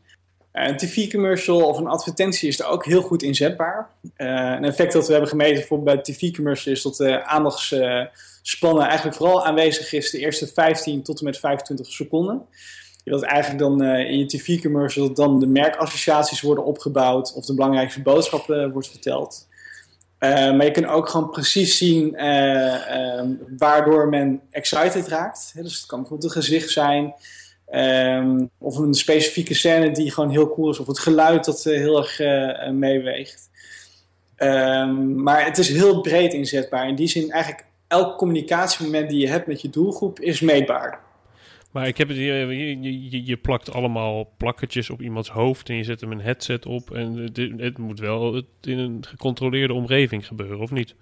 Een 0.51 0.77
tv-commercial 0.77 1.67
of 1.67 1.77
een 1.77 1.87
advertentie 1.87 2.47
is 2.47 2.59
er 2.59 2.65
ook 2.65 2.85
heel 2.85 3.01
goed 3.01 3.23
inzetbaar. 3.23 3.89
Uh, 4.01 4.27
een 4.27 4.63
effect 4.63 4.93
dat 4.93 5.05
we 5.05 5.11
hebben 5.11 5.29
gemeten 5.29 5.55
bijvoorbeeld 5.55 6.03
bij 6.03 6.13
tv-commercial 6.13 6.73
is 6.73 6.81
dat 6.81 6.95
de 6.95 7.23
aandachtsspannen 7.23 8.85
eigenlijk 8.85 9.17
vooral 9.17 9.45
aanwezig 9.45 9.93
is 9.93 10.11
de 10.11 10.19
eerste 10.19 10.47
15 10.47 11.03
tot 11.03 11.19
en 11.19 11.25
met 11.25 11.39
25 11.39 11.91
seconden. 11.91 12.45
Je 13.03 13.09
wilt 13.09 13.23
eigenlijk 13.23 13.61
dan 13.61 13.83
uh, 13.83 14.09
in 14.09 14.17
je 14.17 14.25
tv-commercial 14.25 15.13
dan 15.13 15.39
de 15.39 15.47
merkassociaties 15.47 16.41
worden 16.41 16.65
opgebouwd 16.65 17.33
of 17.33 17.45
de 17.45 17.53
belangrijkste 17.53 18.01
boodschap 18.01 18.49
uh, 18.49 18.71
wordt 18.71 18.89
verteld. 18.89 19.47
Maar 20.29 20.65
je 20.65 20.71
kunt 20.71 20.85
ook 20.85 21.09
gewoon 21.09 21.29
precies 21.29 21.77
zien 21.77 22.15
waardoor 23.57 24.09
men 24.09 24.41
excited 24.51 25.07
raakt. 25.07 25.51
dus 25.55 25.75
het 25.75 25.85
kan 25.85 25.99
bijvoorbeeld 25.99 26.35
een 26.35 26.41
gezicht 26.41 26.69
zijn, 26.69 27.13
Um, 27.73 28.49
of 28.57 28.77
een 28.77 28.93
specifieke 28.93 29.53
scène 29.53 29.91
die 29.91 30.11
gewoon 30.11 30.29
heel 30.29 30.49
cool 30.49 30.69
is. 30.69 30.79
Of 30.79 30.87
het 30.87 30.99
geluid 30.99 31.45
dat 31.45 31.65
uh, 31.65 31.77
heel 31.77 31.97
erg 31.97 32.19
meeweegt. 32.73 33.49
Um, 34.37 35.23
maar 35.23 35.45
het 35.45 35.57
is 35.57 35.69
heel 35.69 36.01
breed 36.01 36.33
inzetbaar. 36.33 36.87
In 36.87 36.95
die 36.95 37.07
zin 37.07 37.31
eigenlijk 37.31 37.65
elk 37.87 38.17
communicatiemoment 38.17 39.09
die 39.09 39.19
je 39.19 39.27
hebt 39.27 39.47
met 39.47 39.61
je 39.61 39.69
doelgroep 39.69 40.19
is 40.19 40.41
meetbaar. 40.41 40.99
Maar 41.71 41.87
ik 41.87 41.97
heb 41.97 42.07
het 42.07 42.17
hier, 42.17 42.51
je, 42.51 43.09
je, 43.09 43.25
je, 43.25 43.37
plakt 43.37 43.73
allemaal 43.73 44.33
plakketjes 44.37 44.89
op 44.89 45.01
iemands 45.01 45.29
hoofd 45.29 45.69
en 45.69 45.75
je 45.75 45.83
zet 45.83 46.01
hem 46.01 46.11
een 46.11 46.21
headset 46.21 46.65
op. 46.65 46.91
En 46.91 47.15
het, 47.15 47.37
het 47.57 47.77
moet 47.77 47.99
wel 47.99 48.43
in 48.61 48.77
een 48.77 49.05
gecontroleerde 49.07 49.73
omgeving 49.73 50.27
gebeuren, 50.27 50.59
of 50.59 50.71
niet? 50.71 50.95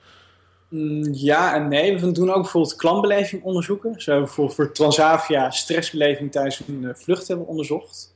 Mm, 0.69 1.13
ja 1.13 1.55
en 1.55 1.67
nee. 1.67 1.99
We 1.99 2.11
doen 2.11 2.29
ook 2.29 2.41
bijvoorbeeld 2.41 2.75
klantbeleving 2.75 3.43
onderzoeken. 3.43 4.01
Zo 4.01 4.17
bijvoorbeeld 4.17 4.55
voor 4.55 4.71
Transavia 4.71 5.51
stressbeleving 5.51 6.31
tijdens 6.31 6.61
een 6.67 6.85
eh, 6.85 6.95
vlucht 6.95 7.27
hebben 7.27 7.47
onderzocht. 7.47 8.15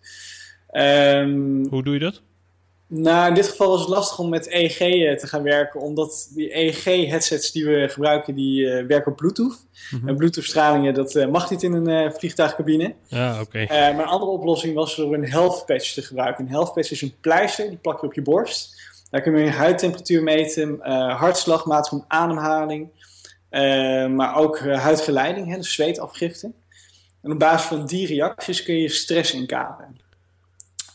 Um, 0.72 1.68
Hoe 1.70 1.84
doe 1.84 1.94
je 1.94 2.00
dat? 2.00 2.22
Nou, 2.96 3.28
in 3.28 3.34
dit 3.34 3.48
geval 3.48 3.70
was 3.70 3.80
het 3.80 3.90
lastig 3.90 4.20
om 4.20 4.30
met 4.30 4.52
EEG 4.52 4.80
eh, 4.80 5.16
te 5.16 5.28
gaan 5.28 5.44
werken, 5.44 5.82
omdat 5.82 6.30
die 6.34 6.58
EEG-headsets 6.58 7.52
die 7.52 7.66
we 7.66 7.88
gebruiken, 7.90 8.36
die 8.36 8.66
uh, 8.66 8.86
werken 8.86 9.12
op 9.12 9.18
Bluetooth. 9.18 9.66
Mm 9.92 10.08
En 10.08 10.16
Bluetooth-stralingen, 10.16 10.94
dat 10.94 11.16
uh, 11.16 11.28
mag 11.28 11.50
niet 11.50 11.64
in 11.64 11.74
een 11.74 11.90
uh, 11.90 12.12
vliegtuigcabine. 12.12 12.94
Ja, 13.08 13.42
oké. 13.42 13.64
Okay. 13.64 13.94
maar 13.94 14.04
een 14.04 14.12
andere 14.12 14.32
oplossing 14.32 14.76
was 14.76 14.96
door 14.96 15.14
een 15.14 15.30
health 15.30 15.66
patch 15.66 15.94
te 15.94 16.02
gebruiken. 16.02 16.46
Een 16.46 16.52
health 16.52 16.74
patch 16.74 16.92
is 16.92 17.02
een 17.02 17.16
pleister, 17.22 17.70
die 17.70 17.78
plak 17.78 18.02
je 18.02 18.08
op 18.08 18.14
je 18.14 18.22
borst. 18.22 18.82
Daar 19.10 19.22
kun 19.22 19.38
je 19.38 19.50
huidtemperatuur 19.50 20.24
meten, 20.24 20.80
hartslag, 21.10 21.66
maat 21.66 21.90
van 21.90 22.06
ademhaling, 22.08 22.90
maar 24.16 24.36
ook 24.36 24.60
huidgeleiding, 24.60 25.50
hè, 25.50 25.58
dus 25.58 25.74
zweetafgifte. 25.74 26.52
En 27.22 27.32
op 27.32 27.40
basis 27.40 27.68
van 27.68 27.86
die 27.86 28.08
reacties 28.08 28.64
kun 28.64 28.76
je 28.76 28.90
stress 28.90 29.34
inkaderen. 29.34 30.03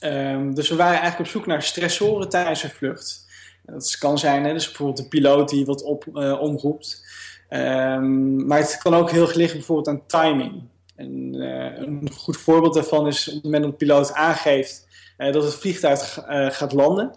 Um, 0.00 0.54
dus 0.54 0.68
we 0.68 0.76
waren 0.76 1.00
eigenlijk 1.00 1.20
op 1.20 1.26
zoek 1.26 1.46
naar 1.46 1.62
stressoren 1.62 2.28
tijdens 2.28 2.62
een 2.62 2.70
vlucht. 2.70 3.26
Dat 3.62 3.96
kan 3.98 4.18
zijn, 4.18 4.44
hè, 4.44 4.52
dus 4.52 4.66
bijvoorbeeld 4.66 4.98
een 4.98 5.08
piloot 5.08 5.48
die 5.48 5.64
wat 5.64 5.82
op, 5.82 6.04
omroept. 6.40 7.06
Um, 7.50 8.46
maar 8.46 8.58
het 8.58 8.78
kan 8.78 8.94
ook 8.94 9.10
heel 9.10 9.30
liggen 9.34 9.58
bijvoorbeeld 9.58 9.88
aan 9.88 10.06
timing. 10.06 10.62
En, 10.96 11.34
een 11.34 12.10
goed 12.12 12.36
voorbeeld 12.36 12.74
daarvan 12.74 13.06
is 13.06 13.28
op 13.28 13.34
het 13.34 13.42
moment 13.44 13.62
dat 13.62 13.72
een 13.72 13.78
piloot 13.78 14.12
aangeeft 14.12 14.86
dat 15.16 15.42
het 15.42 15.54
vliegtuig 15.54 16.18
gaat 16.48 16.72
landen 16.72 17.14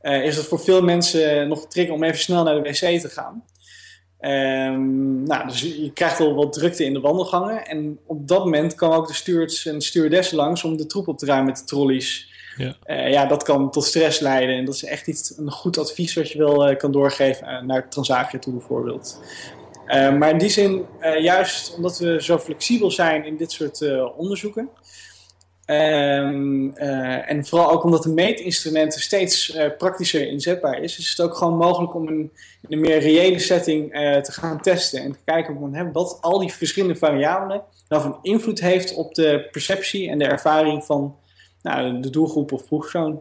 is 0.00 0.36
het 0.36 0.46
voor 0.46 0.60
veel 0.60 0.82
mensen 0.82 1.48
nog 1.48 1.62
een 1.62 1.68
trigger 1.68 1.94
om 1.94 2.02
even 2.02 2.18
snel 2.18 2.44
naar 2.44 2.54
de 2.54 2.70
wc 2.70 3.00
te 3.00 3.08
gaan. 3.08 3.44
Um, 4.20 5.22
nou, 5.22 5.48
dus 5.48 5.60
je 5.60 5.90
krijgt 5.92 6.18
wel 6.18 6.34
wat 6.34 6.52
drukte 6.52 6.84
in 6.84 6.92
de 6.92 7.00
wandelgangen. 7.00 7.66
En 7.66 7.98
op 8.06 8.28
dat 8.28 8.44
moment 8.44 8.74
kan 8.74 8.92
ook 8.92 9.06
de 9.06 9.14
stewards 9.14 9.66
en 9.66 9.80
stewardess 9.80 10.30
langs 10.30 10.64
om 10.64 10.76
de 10.76 10.86
troep 10.86 11.08
op 11.08 11.18
te 11.18 11.26
ruimen 11.26 11.46
met 11.46 11.56
de 11.56 11.64
trolleys. 11.64 12.28
Ja. 12.56 12.76
Uh, 12.86 13.10
ja, 13.10 13.26
dat 13.26 13.42
kan 13.42 13.70
tot 13.70 13.84
stress 13.84 14.20
leiden. 14.20 14.56
En 14.56 14.64
dat 14.64 14.74
is 14.74 14.84
echt 14.84 15.06
iets, 15.06 15.34
een 15.36 15.50
goed 15.50 15.78
advies 15.78 16.14
wat 16.14 16.30
je 16.30 16.38
wel 16.38 16.70
uh, 16.70 16.76
kan 16.76 16.92
doorgeven 16.92 17.66
naar 17.66 17.88
Transavia 17.88 18.38
toe 18.38 18.52
bijvoorbeeld. 18.52 19.20
Uh, 19.86 20.16
maar 20.16 20.30
in 20.30 20.38
die 20.38 20.48
zin, 20.48 20.84
juist 21.20 21.74
omdat 21.76 21.98
we 21.98 22.22
zo 22.22 22.38
flexibel 22.38 22.90
zijn 22.90 23.24
in 23.24 23.36
dit 23.36 23.52
soort 23.52 23.84
onderzoeken, 24.16 24.68
Um, 25.70 26.72
uh, 26.76 27.30
en 27.30 27.46
vooral 27.46 27.70
ook 27.70 27.84
omdat 27.84 28.02
de 28.02 28.12
meetinstrumenten 28.12 29.00
steeds 29.00 29.56
uh, 29.56 29.66
praktischer 29.78 30.28
inzetbaar 30.28 30.82
is, 30.82 30.98
is 30.98 31.10
het 31.10 31.20
ook 31.20 31.36
gewoon 31.36 31.56
mogelijk 31.56 31.94
om 31.94 32.08
een, 32.08 32.32
in 32.60 32.68
een 32.68 32.80
meer 32.80 32.98
reële 32.98 33.38
setting 33.38 33.94
uh, 33.94 34.16
te 34.16 34.32
gaan 34.32 34.60
testen 34.60 35.02
en 35.02 35.12
te 35.12 35.18
kijken 35.24 35.58
van, 35.58 35.74
hè, 35.74 35.92
wat 35.92 36.18
al 36.20 36.38
die 36.38 36.52
verschillende 36.52 36.96
variabelen 36.96 37.62
nou 37.88 38.02
van 38.02 38.18
invloed 38.22 38.60
heeft 38.60 38.94
op 38.94 39.14
de 39.14 39.48
perceptie 39.50 40.10
en 40.10 40.18
de 40.18 40.24
ervaring 40.24 40.84
van 40.84 41.16
nou, 41.62 42.00
de 42.00 42.10
doelgroep 42.10 42.52
of 42.52 42.66
proefpersoon. 42.66 43.20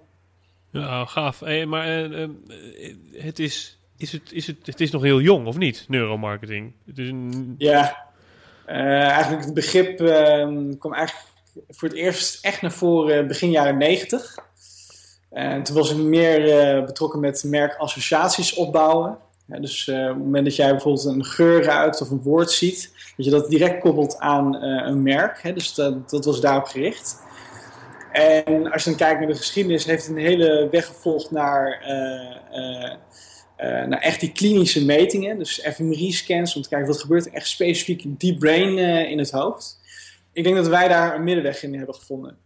Ja, 0.72 1.06
gaaf. 1.06 1.40
Hey, 1.40 1.66
maar 1.66 1.88
het, 3.12 3.40
is, 3.40 3.80
is 3.98 4.12
het, 4.12 4.32
is 4.32 4.48
het, 4.48 4.66
het 4.66 4.82
is 4.82 4.92
nog 4.92 5.02
heel 5.02 5.22
jong, 5.22 5.48
of 5.48 5.58
niet, 5.58 5.86
neuromarketing? 5.88 6.74
Het 6.86 6.98
is 6.98 7.10
een... 7.10 7.56
Ja, 7.58 8.06
eigenlijk 8.66 9.46
het 9.46 9.54
begrip 9.54 10.00
ehm, 10.00 10.78
kwam 10.78 10.94
eigenlijk 10.94 11.36
voor 11.68 11.88
het 11.88 11.98
eerst 11.98 12.46
echt 12.46 12.62
naar 12.62 12.72
voren 12.72 13.28
begin 13.28 13.52
jaren 13.52 13.78
90. 13.78 14.46
En 15.30 15.64
toen 15.64 15.76
was 15.76 15.92
ik 15.92 15.98
meer 15.98 16.76
uh, 16.78 16.86
betrokken 16.86 17.20
met 17.20 17.44
merkassociaties 17.44 18.54
opbouwen. 18.54 19.18
Ja, 19.48 19.60
dus 19.60 19.88
uh, 19.88 20.02
op 20.02 20.08
het 20.08 20.18
moment 20.18 20.46
dat 20.46 20.56
jij 20.56 20.72
bijvoorbeeld 20.72 21.06
een 21.06 21.26
geur 21.26 21.64
ruikt 21.64 22.02
of 22.02 22.10
een 22.10 22.22
woord 22.22 22.52
ziet, 22.52 22.92
dat 23.16 23.26
je 23.26 23.32
dat 23.32 23.50
direct 23.50 23.80
koppelt 23.80 24.18
aan 24.20 24.56
een 24.64 25.02
merk. 25.02 25.42
Hè, 25.42 25.54
dus 25.54 25.74
dat, 25.74 26.10
dat 26.10 26.26
was 26.26 26.42
daarop 26.42 26.66
gericht. 26.66 27.18
En 28.12 28.72
als 28.72 28.84
je 28.84 28.90
dan 28.90 29.00
kijkt 29.00 29.20
naar 29.20 29.30
de 29.30 29.36
geschiedenis, 29.36 29.86
heeft 29.86 30.08
een 30.08 30.18
hele 30.18 30.68
weg 30.72 30.86
gevolgd 30.86 31.32
naar, 31.32 31.82
echt 33.90 34.20
die 34.20 34.32
klinische 34.32 34.86
metingen. 34.86 35.38
Dus 35.38 35.68
fMRI-scans, 35.74 36.56
om 36.56 36.62
te 36.62 36.70
kijken 36.70 36.88
wat 36.88 37.02
gebeurt 37.02 37.26
er 37.26 37.34
echt 37.34 37.48
specifiek 37.48 38.20
deep 38.20 38.40
brain 38.40 38.78
in 39.08 39.18
het 39.18 39.32
hoofd 39.32 39.80
ik 40.38 40.44
denk 40.44 40.56
dat 40.56 40.68
wij 40.68 40.88
daar 40.88 41.16
een 41.16 41.24
middenweg 41.24 41.64
in 41.64 41.76
hebben 41.76 41.96
gevonden. 41.96 42.38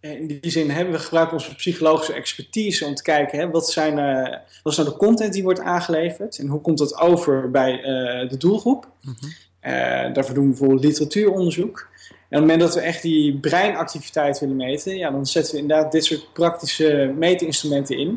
In 0.00 0.26
die 0.26 0.50
zin 0.50 0.70
hebben 0.70 0.94
we 0.94 1.00
gebruikt 1.00 1.32
onze 1.32 1.54
psychologische 1.54 2.12
expertise 2.12 2.84
om 2.84 2.94
te 2.94 3.02
kijken 3.02 3.38
hè, 3.38 3.50
wat, 3.50 3.70
zijn, 3.70 3.98
uh, 3.98 4.36
wat 4.62 4.72
is 4.72 4.78
nou 4.78 4.90
de 4.90 4.96
content 4.96 5.32
die 5.32 5.42
wordt 5.42 5.60
aangeleverd 5.60 6.38
en 6.38 6.46
hoe 6.46 6.60
komt 6.60 6.78
dat 6.78 6.98
over 6.98 7.50
bij 7.50 7.72
uh, 7.72 8.28
de 8.28 8.36
doelgroep. 8.36 8.88
Mm 9.00 9.16
-hmm. 9.20 9.28
uh, 9.72 10.14
daarvoor 10.14 10.34
doen 10.34 10.44
we 10.44 10.50
bijvoorbeeld 10.50 10.84
literatuuronderzoek. 10.84 11.88
En 12.08 12.16
op 12.16 12.28
het 12.28 12.40
moment 12.40 12.60
dat 12.60 12.74
we 12.74 12.80
echt 12.80 13.02
die 13.02 13.38
breinactiviteit 13.38 14.38
willen 14.38 14.56
meten, 14.56 14.96
ja, 14.96 15.10
dan 15.10 15.26
zetten 15.26 15.54
we 15.54 15.60
inderdaad 15.60 15.92
dit 15.92 16.04
soort 16.04 16.32
praktische 16.32 17.14
meetinstrumenten 17.16 17.98
in. 17.98 18.08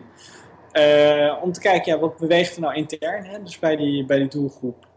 om 1.42 1.52
te 1.52 1.60
kijken, 1.60 1.94
ja, 1.94 2.00
wat 2.00 2.18
beweegt 2.18 2.56
er 2.56 2.62
nou 2.62 2.76
intern, 2.76 3.26
hè, 3.26 3.44
dus 3.44 3.60
bij 3.60 3.76
die, 3.76 4.06
bij 4.06 4.18
die 4.18 4.28
doelgroep. 4.28 4.92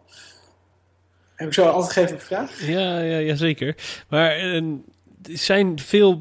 Heb 1.37 1.49
ik 1.49 1.55
zo 1.55 1.65
altijd 1.65 1.93
gegeven 1.93 2.17
op 2.17 2.23
vraag? 2.23 2.67
Ja, 2.67 3.01
ja, 3.01 3.19
ja 3.19 3.35
zeker. 3.35 3.77
Maar 4.09 4.45
uh, 4.45 4.63
zijn, 5.23 5.79
veel, 5.79 6.21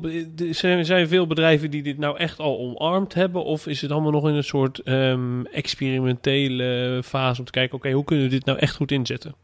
zijn, 0.51 0.86
zijn 0.86 1.07
veel 1.07 1.27
bedrijven 1.27 1.72
die 1.72 1.84
dit 1.84 1.98
nou 1.98 2.17
echt 2.17 2.39
al 2.39 2.57
omarmd 2.57 3.13
hebben? 3.13 3.43
Of 3.43 3.67
is 3.67 3.81
het 3.81 3.91
allemaal 3.91 4.12
nog 4.12 4.27
in 4.27 4.36
een 4.36 4.43
soort 4.43 4.81
um, 4.86 5.45
experimentele 5.45 7.01
fase 7.03 7.39
om 7.39 7.45
te 7.45 7.51
kijken... 7.51 7.75
oké, 7.75 7.84
okay, 7.86 7.98
hoe 7.98 8.05
kunnen 8.05 8.25
we 8.25 8.31
dit 8.31 8.45
nou 8.45 8.57
echt 8.60 8.75
goed 8.75 8.91
inzetten? 8.91 9.36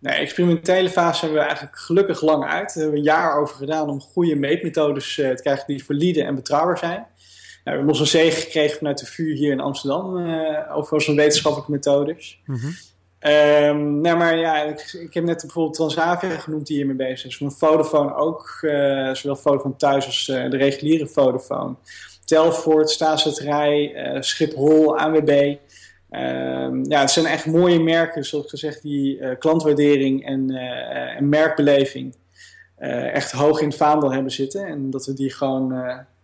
Nee, 0.00 0.14
experimentele 0.14 0.90
fase 0.90 1.20
hebben 1.20 1.38
we 1.38 1.46
eigenlijk 1.46 1.78
gelukkig 1.78 2.22
lang 2.22 2.44
uit. 2.44 2.74
Daar 2.74 2.82
hebben 2.82 2.92
we 2.92 2.98
een 2.98 3.14
jaar 3.14 3.40
over 3.40 3.56
gedaan 3.56 3.88
om 3.88 4.00
goede 4.00 4.34
meetmethodes 4.34 5.18
uh, 5.18 5.30
te 5.30 5.42
krijgen 5.42 5.66
die 5.66 5.84
valide 5.84 6.24
en 6.24 6.34
betrouwbaar 6.34 6.78
zijn. 6.78 6.98
Nou, 6.98 7.06
we 7.64 7.70
hebben 7.70 7.86
nog 7.86 8.00
een 8.00 8.06
zegen 8.06 8.42
gekregen 8.42 8.76
vanuit 8.76 8.98
de 8.98 9.06
VU 9.06 9.34
hier 9.34 9.52
in 9.52 9.60
Amsterdam 9.60 10.16
uh, 10.16 10.76
over 10.76 10.92
onze 10.92 11.14
wetenschappelijke 11.14 11.72
methodes. 11.72 12.40
Mm 12.44 12.56
-hmm. 12.56 12.74
Um, 13.20 14.00
nou, 14.00 14.16
maar 14.16 14.36
ja, 14.36 14.62
ik, 14.62 14.92
ik, 14.92 15.14
heb 15.14 15.24
net 15.24 15.40
bijvoorbeeld 15.40 15.74
Transavia 15.74 16.28
genoemd 16.28 16.66
die 16.66 16.76
hiermee 16.76 16.96
bezig 16.96 17.26
is. 17.26 17.36
Van 17.36 17.52
Vodafone 17.52 18.14
ook, 18.14 18.58
uh, 18.62 19.14
zowel 19.14 19.36
Vodafone 19.36 19.76
thuis 19.76 20.06
als 20.06 20.28
uh, 20.28 20.50
de 20.50 20.56
reguliere 20.56 21.06
Vodafone. 21.06 21.74
Telfort, 22.24 22.90
Staatszetterij, 22.90 24.12
uh, 24.14 24.20
Schiphol, 24.20 24.98
ANWB. 24.98 25.56
Um, 26.10 26.90
ja, 26.90 27.00
het 27.00 27.10
zijn 27.10 27.26
echt 27.26 27.46
mooie 27.46 27.80
merken, 27.80 28.24
zoals 28.24 28.50
gezegd, 28.50 28.82
die 28.82 29.36
klantwaardering 29.36 30.26
en, 30.26 30.50
en 31.16 31.28
merkbeleving 31.28 32.16
echt 33.12 33.32
hoog 33.32 33.60
in 33.60 33.68
het 33.68 33.76
vaandel 33.76 34.12
hebben 34.12 34.32
zitten. 34.32 34.66
En 34.66 34.90
dat 34.90 35.06
we 35.06 35.12
die 35.12 35.32
gewoon 35.32 35.74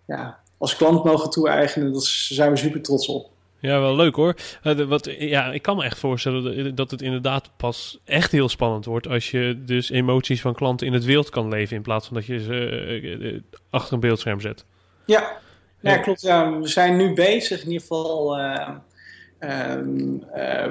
ja, 0.07 0.39
als 0.59 0.77
klant 0.77 1.05
mogen 1.05 1.31
toe-eigenen, 1.31 1.93
daar 1.93 2.03
zijn 2.29 2.51
we 2.51 2.57
super 2.57 2.83
trots 2.83 3.09
op. 3.09 3.34
Ja, 3.65 3.81
wel 3.81 3.97
leuk 3.97 4.15
hoor. 4.15 4.35
Uh, 4.63 4.81
wat, 4.85 5.15
ja, 5.19 5.53
ik 5.53 5.63
kan 5.63 5.77
me 5.77 5.85
echt 5.85 5.99
voorstellen 5.99 6.75
dat 6.75 6.91
het 6.91 7.03
inderdaad 7.03 7.51
pas 7.57 7.99
echt 8.05 8.33
heel 8.33 8.49
spannend 8.49 8.85
wordt 8.85 9.09
als 9.09 9.31
je 9.31 9.63
dus 9.65 9.91
emoties 9.91 10.41
van 10.41 10.55
klanten 10.55 10.87
in 10.87 10.93
het 10.93 11.05
wild 11.05 11.31
kan 11.31 11.49
leven 11.49 11.77
in 11.77 11.83
plaats 11.83 12.07
van 12.07 12.17
dat 12.17 12.27
je 12.27 12.41
ze 12.41 13.43
achter 13.71 13.95
een 13.95 14.01
beeldscherm 14.01 14.41
zet. 14.41 14.65
Ja, 15.07 15.39
ja, 15.81 15.97
klopt. 15.97 16.21
Ja. 16.21 16.59
We 16.59 16.69
zijn 16.69 16.97
nu 16.97 17.15
bezig 17.15 17.61
in 17.61 17.67
ieder 17.67 17.81
geval. 17.81 18.39
Uh, 18.39 18.69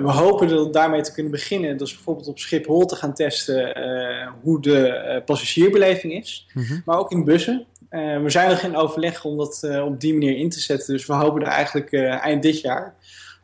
we 0.01 0.11
hopen 0.11 0.47
dat 0.47 0.73
daarmee 0.73 1.01
te 1.01 1.13
kunnen 1.13 1.31
beginnen. 1.31 1.77
Dus 1.77 1.93
bijvoorbeeld 1.93 2.27
op 2.27 2.39
Schiphol 2.39 2.85
te 2.85 2.95
gaan 2.95 3.13
testen 3.13 3.77
uh, 3.77 4.27
hoe 4.41 4.61
de 4.61 5.21
passagierbeleving 5.25 6.13
is. 6.13 6.47
Mhm. 6.53 6.79
Maar 6.85 6.97
ook 6.97 7.11
in 7.11 7.23
bussen. 7.23 7.65
we 7.89 8.25
zijn 8.27 8.49
nog 8.49 8.61
in 8.61 8.75
overleg 8.75 9.25
om 9.25 9.37
dat 9.37 9.69
op 9.85 9.99
die 9.99 10.13
manier 10.13 10.37
in 10.37 10.49
te 10.49 10.59
zetten. 10.59 10.93
Dus 10.93 11.05
we 11.05 11.13
hopen 11.13 11.41
er 11.41 11.47
eigenlijk 11.47 11.93
eind 11.93 12.43
dit 12.43 12.61
jaar 12.61 12.95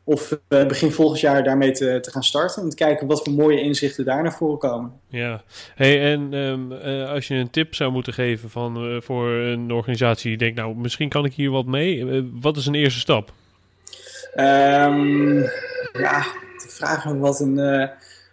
of 0.09 0.39
begin 0.48 0.91
volgend 0.91 1.19
jaar 1.19 1.43
daarmee 1.43 1.71
te, 1.71 2.00
te 2.00 2.12
gaan 2.12 2.24
starten. 2.24 2.63
En 2.63 2.69
te 2.69 2.75
kijken 2.75 3.07
wat 3.07 3.24
voor 3.24 3.33
mooie 3.33 3.62
inzichten 3.62 4.05
daar 4.05 4.24
naar 4.24 4.33
voren 4.33 4.57
komen. 4.57 4.91
Ja, 5.07 5.43
hey, 5.75 6.12
en 6.13 6.33
um, 6.33 6.71
uh, 6.71 7.09
als 7.09 7.27
je 7.27 7.36
een 7.36 7.50
tip 7.50 7.75
zou 7.75 7.91
moeten 7.91 8.13
geven 8.13 8.50
van, 8.50 8.91
uh, 8.91 9.01
voor 9.01 9.29
een 9.29 9.71
organisatie 9.71 10.29
die 10.29 10.38
denkt, 10.38 10.55
nou, 10.55 10.75
misschien 10.75 11.09
kan 11.09 11.25
ik 11.25 11.33
hier 11.33 11.51
wat 11.51 11.65
mee. 11.65 12.24
wat 12.41 12.57
is 12.57 12.65
een 12.65 12.75
eerste 12.75 13.00
stap? 13.00 13.31
Um, 14.36 15.39
ja, 15.93 16.25
te 16.57 16.67
vragen 16.67 17.19
wat 17.19 17.39
een, 17.39 17.57
een 17.57 17.89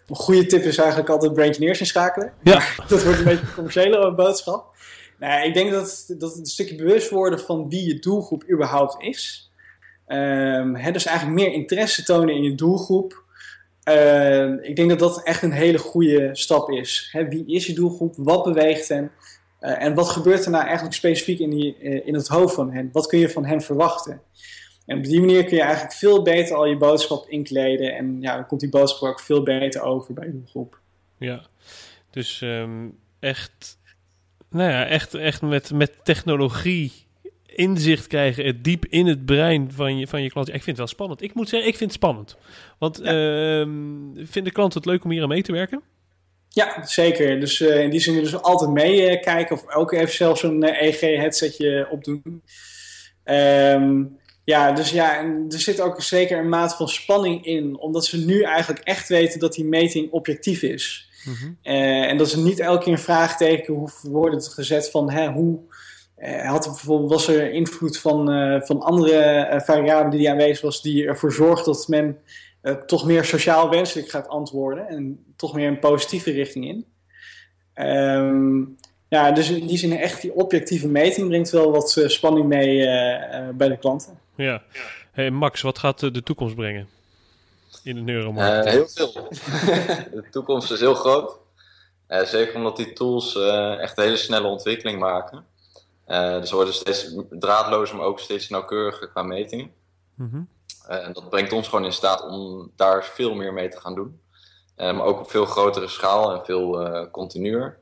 goede 0.07 0.47
tip 0.47 0.62
is 0.62 0.79
eigenlijk 0.79 1.09
altijd 1.09 1.33
Braingineers 1.33 1.81
inschakelen. 1.81 2.33
Ja. 2.43 2.62
dat 2.88 3.03
wordt 3.03 3.19
een 3.19 3.25
beetje 3.25 3.47
een 3.47 3.55
commerciële 3.55 4.15
boodschap. 4.15 4.75
Nou, 5.19 5.47
ik 5.47 5.55
denk 5.55 5.71
dat, 5.71 6.05
dat 6.19 6.31
het 6.31 6.38
een 6.38 6.47
stukje 6.47 6.75
bewust 6.75 7.11
worden 7.11 7.41
van 7.41 7.69
wie 7.69 7.87
je 7.87 7.99
doelgroep 7.99 8.50
überhaupt 8.50 9.03
is. 9.03 9.50
Um, 10.09 10.93
dus 10.93 11.07
eigenlijk 11.07 11.38
meer 11.38 11.53
interesse 11.53 12.03
tonen 12.03 12.35
in 12.35 12.43
je 12.43 12.55
doelgroep. 12.55 13.25
Uh, 13.88 14.50
ik 14.62 14.76
denk 14.76 14.88
dat 14.88 14.99
dat 14.99 15.23
echt 15.23 15.43
een 15.43 15.53
hele 15.53 15.79
goede 15.79 16.29
stap 16.33 16.71
is. 16.71 17.17
wie 17.29 17.47
is 17.47 17.67
je 17.67 17.73
doelgroep? 17.73 18.15
Wat 18.17 18.45
beweegt 18.45 18.88
hen? 18.88 19.11
Uh, 19.61 19.83
en 19.83 19.95
wat 19.95 20.09
gebeurt 20.09 20.45
er 20.45 20.50
nou 20.50 20.65
eigenlijk 20.65 20.95
specifiek 20.95 21.38
in, 21.38 21.50
die, 21.50 21.76
uh, 21.81 22.07
in 22.07 22.15
het 22.15 22.29
hoofd 22.29 22.55
van 22.55 22.73
hen? 22.73 22.88
Wat 22.93 23.07
kun 23.07 23.19
je 23.19 23.31
van 23.31 23.45
hen 23.45 23.61
verwachten? 23.61 24.21
En 24.87 24.99
op 24.99 25.05
die 25.05 25.21
manier 25.21 25.45
kun 25.45 25.57
je 25.57 25.62
eigenlijk 25.62 25.95
veel 25.95 26.23
beter 26.23 26.57
al 26.57 26.66
je 26.66 26.76
boodschap 26.76 27.28
inkleden. 27.28 27.97
En 27.97 28.21
ja, 28.21 28.35
dan 28.35 28.47
komt 28.47 28.61
die 28.61 28.71
boodschap 28.71 29.09
ook 29.09 29.21
veel 29.21 29.43
beter 29.43 29.83
over 29.83 30.14
bij 30.14 30.26
je 30.26 30.33
doelgroep. 30.33 30.81
Ja, 31.19 31.47
dus 32.11 32.40
um, 32.40 32.99
echt, 33.19 33.78
nou 34.50 34.71
ja, 34.71 34.87
echt, 34.87 35.14
echt 35.14 35.43
met, 35.43 35.73
met 35.73 36.05
technologie 36.05 36.93
inzicht 37.47 38.07
krijgen, 38.07 38.45
het 38.45 38.64
diep 38.64 38.87
in 38.88 39.07
het 39.07 39.25
brein 39.25 39.73
van 39.73 39.99
je, 39.99 40.07
van 40.07 40.23
je 40.23 40.31
klant. 40.31 40.49
ik 40.49 40.52
vind 40.52 40.66
het 40.66 40.76
wel 40.76 40.87
spannend. 40.87 41.23
Ik 41.23 41.35
moet 41.35 41.49
zeggen, 41.49 41.69
ik 41.69 41.76
vind 41.76 41.90
het 41.90 42.00
spannend. 42.00 42.37
Want 42.78 43.00
ja. 43.02 43.61
uh, 43.61 43.66
vinden 44.16 44.52
klanten 44.52 44.78
het 44.81 44.88
leuk 44.88 45.05
om 45.05 45.11
hier 45.11 45.23
aan 45.23 45.28
mee 45.28 45.43
te 45.43 45.52
werken? 45.52 45.83
Ja, 46.49 46.87
zeker. 46.87 47.40
Dus 47.40 47.61
uh, 47.61 47.83
in 47.83 47.90
die 47.90 48.00
zin 48.00 48.14
dus 48.14 48.43
altijd 48.43 48.71
meekijken 48.71 49.57
uh, 49.57 49.62
of 49.62 49.75
ook 49.75 49.93
even 49.93 50.14
zelfs 50.14 50.43
een 50.43 50.62
EEG-headsetje 50.62 51.88
opdoen. 51.90 52.43
Um, 53.25 54.19
ja, 54.47 54.73
dus 54.73 54.91
ja, 54.91 55.19
en 55.19 55.47
er 55.50 55.61
zit 55.61 55.81
ook 55.81 56.03
zeker 56.03 56.38
een 56.38 56.49
mate 56.49 56.76
van 56.76 56.88
spanning 56.88 57.45
in, 57.45 57.79
omdat 57.79 58.07
ze 58.07 58.25
nu 58.25 58.43
eigenlijk 58.43 58.85
echt 58.85 59.09
weten 59.09 59.41
dat 59.41 59.55
die 59.55 59.65
meting 59.65 60.11
objectief 60.11 60.62
is. 60.62 61.11
Mm 61.25 61.35
-hmm. 61.35 61.57
en 61.62 62.17
dat 62.17 62.31
ze 62.31 62.43
niet 62.43 62.61
elke 62.61 62.85
keer 62.85 62.93
een 62.93 62.99
vraagteken 62.99 63.75
hoeven 63.75 64.11
worden 64.11 64.43
gezet 64.43 64.91
van 64.91 65.11
hè, 65.11 65.33
hoe 65.33 65.59
uh, 66.19 66.49
had 66.49 66.65
bijvoorbeeld, 66.65 67.11
was 67.11 67.29
er 67.29 67.53
invloed 67.53 67.99
van, 67.99 68.33
uh, 68.33 68.61
van 68.61 68.81
andere 68.81 69.62
variabelen 69.65 70.19
die 70.19 70.31
aanwezig 70.31 70.61
was, 70.61 70.83
die 70.83 71.07
ervoor 71.07 71.33
zorgt 71.33 71.65
dat 71.65 71.88
men 71.88 72.19
toch 72.87 73.07
meer 73.07 73.25
sociaal 73.25 73.71
wenselijk 73.71 74.09
gaat 74.09 74.29
antwoorden 74.29 74.88
en 74.88 75.25
toch 75.37 75.55
meer 75.55 75.69
een 75.69 75.79
positieve 75.79 76.31
richting 76.31 76.69
in. 76.69 76.87
Um, 77.87 78.76
ja, 79.09 79.33
dus 79.33 79.50
in 79.50 79.67
die 79.67 79.79
zin 79.79 79.99
echt 79.99 80.23
die 80.23 80.35
objectieve 80.35 80.88
meting 80.88 81.29
brengt 81.29 81.50
wel 81.50 81.71
wat 81.71 82.02
spanning 82.06 82.47
mee 82.47 82.76
bij 83.54 83.69
de 83.69 83.78
klanten. 83.78 84.25
Ja. 84.37 84.63
Hey 85.13 85.31
Max, 85.31 85.61
wat 85.61 85.79
gaat 85.79 86.01
de 86.01 86.23
toekomst 86.23 86.55
brengen 86.55 86.89
in 87.83 87.95
de 87.95 88.01
neuromarkt? 88.01 88.69
heel 88.69 88.89
veel. 88.89 89.13
de 90.21 90.25
toekomst 90.31 90.71
is 90.71 90.81
heel 90.81 90.95
groot. 90.95 91.39
zeker 92.09 92.55
omdat 92.55 92.77
die 92.77 92.93
tools 92.93 93.37
echt 93.79 93.99
een 93.99 94.05
hele 94.05 94.17
snelle 94.17 94.47
ontwikkeling 94.47 94.99
maken. 94.99 95.45
Dus 96.41 96.51
worden 96.51 96.75
steeds 96.75 97.15
draadlozer, 97.31 97.97
maar 97.97 98.07
ook 98.07 98.21
steeds 98.21 98.49
nauwkeuriger 98.49 99.09
qua 99.09 99.23
metingen. 99.23 99.73
Mhm. 100.15 100.43
Eh, 100.87 101.05
en 101.05 101.13
dat 101.13 101.31
brengt 101.31 101.53
ons 101.53 101.69
gewoon 101.69 101.85
in 101.85 101.93
staat 101.93 102.23
om 102.23 102.71
daar 102.77 103.05
veel 103.05 103.35
meer 103.35 103.53
mee 103.53 103.69
te 103.69 103.81
gaan 103.81 103.95
doen. 103.95 104.21
Maar 104.77 105.03
ook 105.03 105.19
op 105.19 105.31
veel 105.31 105.47
grotere 105.47 105.89
schaal 105.89 106.33
en 106.33 106.45
veel 106.45 107.11
continuer. 107.11 107.79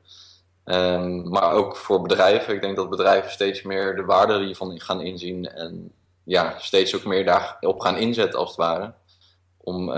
Um, 0.65 1.29
maar 1.29 1.51
ook 1.51 1.75
voor 1.75 2.01
bedrijven. 2.01 2.53
Ik 2.53 2.61
denk 2.61 2.75
dat 2.75 2.89
bedrijven 2.89 3.31
steeds 3.31 3.61
meer 3.61 3.95
de 3.95 4.05
waarde 4.05 4.45
hiervan 4.45 4.79
gaan 4.79 5.01
inzien. 5.01 5.49
En 5.49 5.91
ja, 6.25 6.55
steeds 6.59 6.95
ook 6.95 7.05
meer 7.05 7.25
daarop 7.25 7.79
gaan 7.79 7.97
inzetten 7.97 8.39
als 8.39 8.49
het 8.49 8.57
ware. 8.57 8.93
Om 9.57 9.91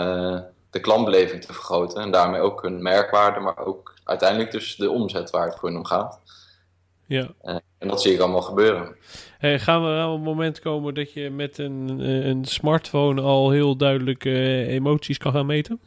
de 0.70 0.80
klantbeleving 0.80 1.42
te 1.42 1.54
vergroten. 1.54 2.02
En 2.02 2.12
daarmee 2.12 2.42
ook 2.42 2.62
hun 2.62 2.82
merkwaarde, 2.82 3.40
maar 3.40 3.66
ook 3.66 3.94
uiteindelijk 4.04 4.52
dus 4.52 4.76
de 4.76 4.90
omzet 4.90 5.30
waar 5.30 5.46
het 5.46 5.56
voor 5.60 5.70
hen 5.70 5.78
om 5.78 5.86
gaat. 5.86 6.20
Ja. 7.06 7.28
Uh, 7.44 7.56
en 7.78 7.88
dat 7.88 8.02
zie 8.02 8.14
ik 8.14 8.20
allemaal 8.20 8.42
gebeuren. 8.42 8.96
Hey, 9.38 9.60
gaan 9.60 9.84
we 9.84 9.90
aan 9.90 10.12
het 10.12 10.24
moment 10.24 10.60
komen 10.60 10.94
dat 10.94 11.14
je 11.14 11.30
met 11.30 11.58
een, 11.58 12.00
eh, 12.02 12.26
een 12.26 12.46
smartphone 12.46 13.22
al 13.22 13.52
heel 13.52 13.78
duidelijk 13.78 14.26
uh, 14.26 14.68
emoties 14.68 15.18
kan 15.18 15.32
gaan 15.32 15.46
meten? 15.46 15.80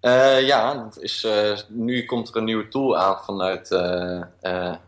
Uh, 0.00 0.46
ja, 0.46 0.74
dat 0.74 0.98
is, 0.98 1.26
nu 1.68 2.04
komt 2.04 2.28
er 2.28 2.36
een 2.36 2.44
nieuwe 2.44 2.68
tool 2.68 2.96
aan 2.96 3.18
vanuit 3.24 3.68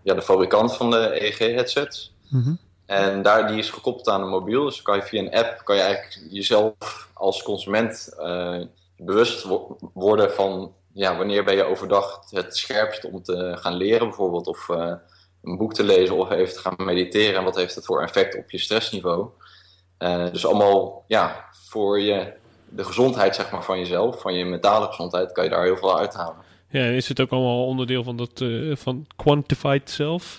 ja, 0.03 0.15
de 0.15 0.23
fabrikant 0.23 0.77
van 0.77 0.91
de 0.91 1.25
EEG-headsets. 1.25 2.15
Mm 2.29 2.43
-hmm. 2.43 2.59
En 2.89 3.23
daar, 3.23 3.49
die 3.49 3.59
is 3.59 3.71
gekoppeld 3.71 4.09
aan 4.09 4.23
een 4.23 4.29
mobiel. 4.29 4.65
Dus 4.65 4.83
kan 4.83 4.97
je 4.97 5.03
via 5.03 5.21
een 5.21 5.35
app 5.35 5.61
kan 5.65 5.77
je 5.77 5.83
eigenlijk 5.83 6.27
jezelf 6.31 7.09
als 7.13 7.43
consument 7.43 8.17
bewust 8.97 9.47
worden 9.93 10.33
van 10.33 10.73
ja, 10.93 11.17
wanneer 11.17 11.45
ben 11.45 11.57
je 11.57 11.65
overdag 11.65 12.21
het 12.31 12.57
scherpst 12.57 13.05
om 13.05 13.23
te 13.23 13.57
gaan 13.61 13.75
leren 13.75 14.09
bijvoorbeeld? 14.09 14.47
Of 14.47 14.69
uh, 14.69 14.93
een 15.43 15.57
boek 15.57 15.75
te 15.75 15.85
lezen 15.85 16.17
of 16.17 16.31
even 16.31 16.55
te 16.55 16.61
gaan 16.61 16.75
mediteren. 16.79 17.39
En 17.39 17.45
wat 17.45 17.57
heeft 17.57 17.75
dat 17.75 17.85
voor 17.85 18.03
effect 18.03 18.37
op 18.37 18.51
je 18.51 18.59
stressniveau? 18.59 19.29
Uh, 19.99 20.31
dus 20.33 20.47
allemaal 20.47 21.05
ja, 21.07 21.45
voor 21.69 22.01
je, 22.01 22.33
de 22.69 22.85
gezondheid 22.85 23.35
zeg 23.35 23.51
maar, 23.51 23.65
van 23.65 23.79
jezelf, 23.79 24.21
van 24.21 24.35
je 24.35 24.45
mentale 24.45 24.87
gezondheid, 24.87 25.33
kan 25.33 25.45
je 25.45 25.51
daar 25.51 25.65
heel 25.65 25.77
veel 25.77 25.99
uithalen. 25.99 26.37
Ja, 26.71 26.85
is 26.85 27.09
het 27.09 27.21
ook 27.21 27.31
allemaal 27.31 27.67
onderdeel 27.67 28.05
van 28.05 28.17
dat 28.17 28.41
uh, 28.41 28.77
van 28.77 29.07
quantified 29.17 29.91
self 29.91 30.39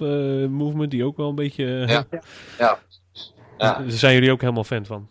movement, 0.49 0.91
die 0.91 1.05
ook 1.05 1.17
wel 1.17 1.29
een 1.29 1.35
beetje... 1.35 1.65
ja. 1.65 2.05
ja. 2.11 2.79
ja. 3.57 3.77
Daar 3.77 3.83
zijn 3.87 4.13
jullie 4.13 4.31
ook 4.31 4.41
helemaal 4.41 4.63
fan 4.63 4.85
van? 4.85 5.07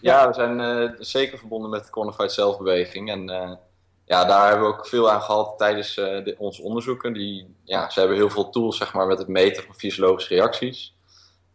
Ja, 0.00 0.28
we 0.28 0.34
zijn 0.34 0.94
zeker 0.98 1.38
verbonden 1.38 1.70
met 1.70 1.84
de 1.84 1.90
quantified 1.90 2.32
self 2.32 2.58
beweging. 2.58 3.10
En 3.10 3.58
ja, 4.06 4.24
daar 4.24 4.48
hebben 4.48 4.66
we 4.66 4.74
ook 4.74 4.86
veel 4.86 5.10
aan 5.10 5.22
gehad 5.22 5.58
tijdens 5.58 5.96
uh, 5.96 6.24
de, 6.24 6.34
onze 6.38 6.62
onderzoeken. 6.62 7.12
Die, 7.12 7.54
ja, 7.64 7.90
ze 7.90 7.98
hebben 7.98 8.16
heel 8.16 8.30
veel 8.30 8.50
tools 8.50 8.76
zeg 8.76 8.92
maar, 8.92 9.06
met 9.06 9.18
het 9.18 9.28
meten 9.28 9.62
van 9.62 9.74
fysiologische 9.74 10.34
reacties. 10.34 10.94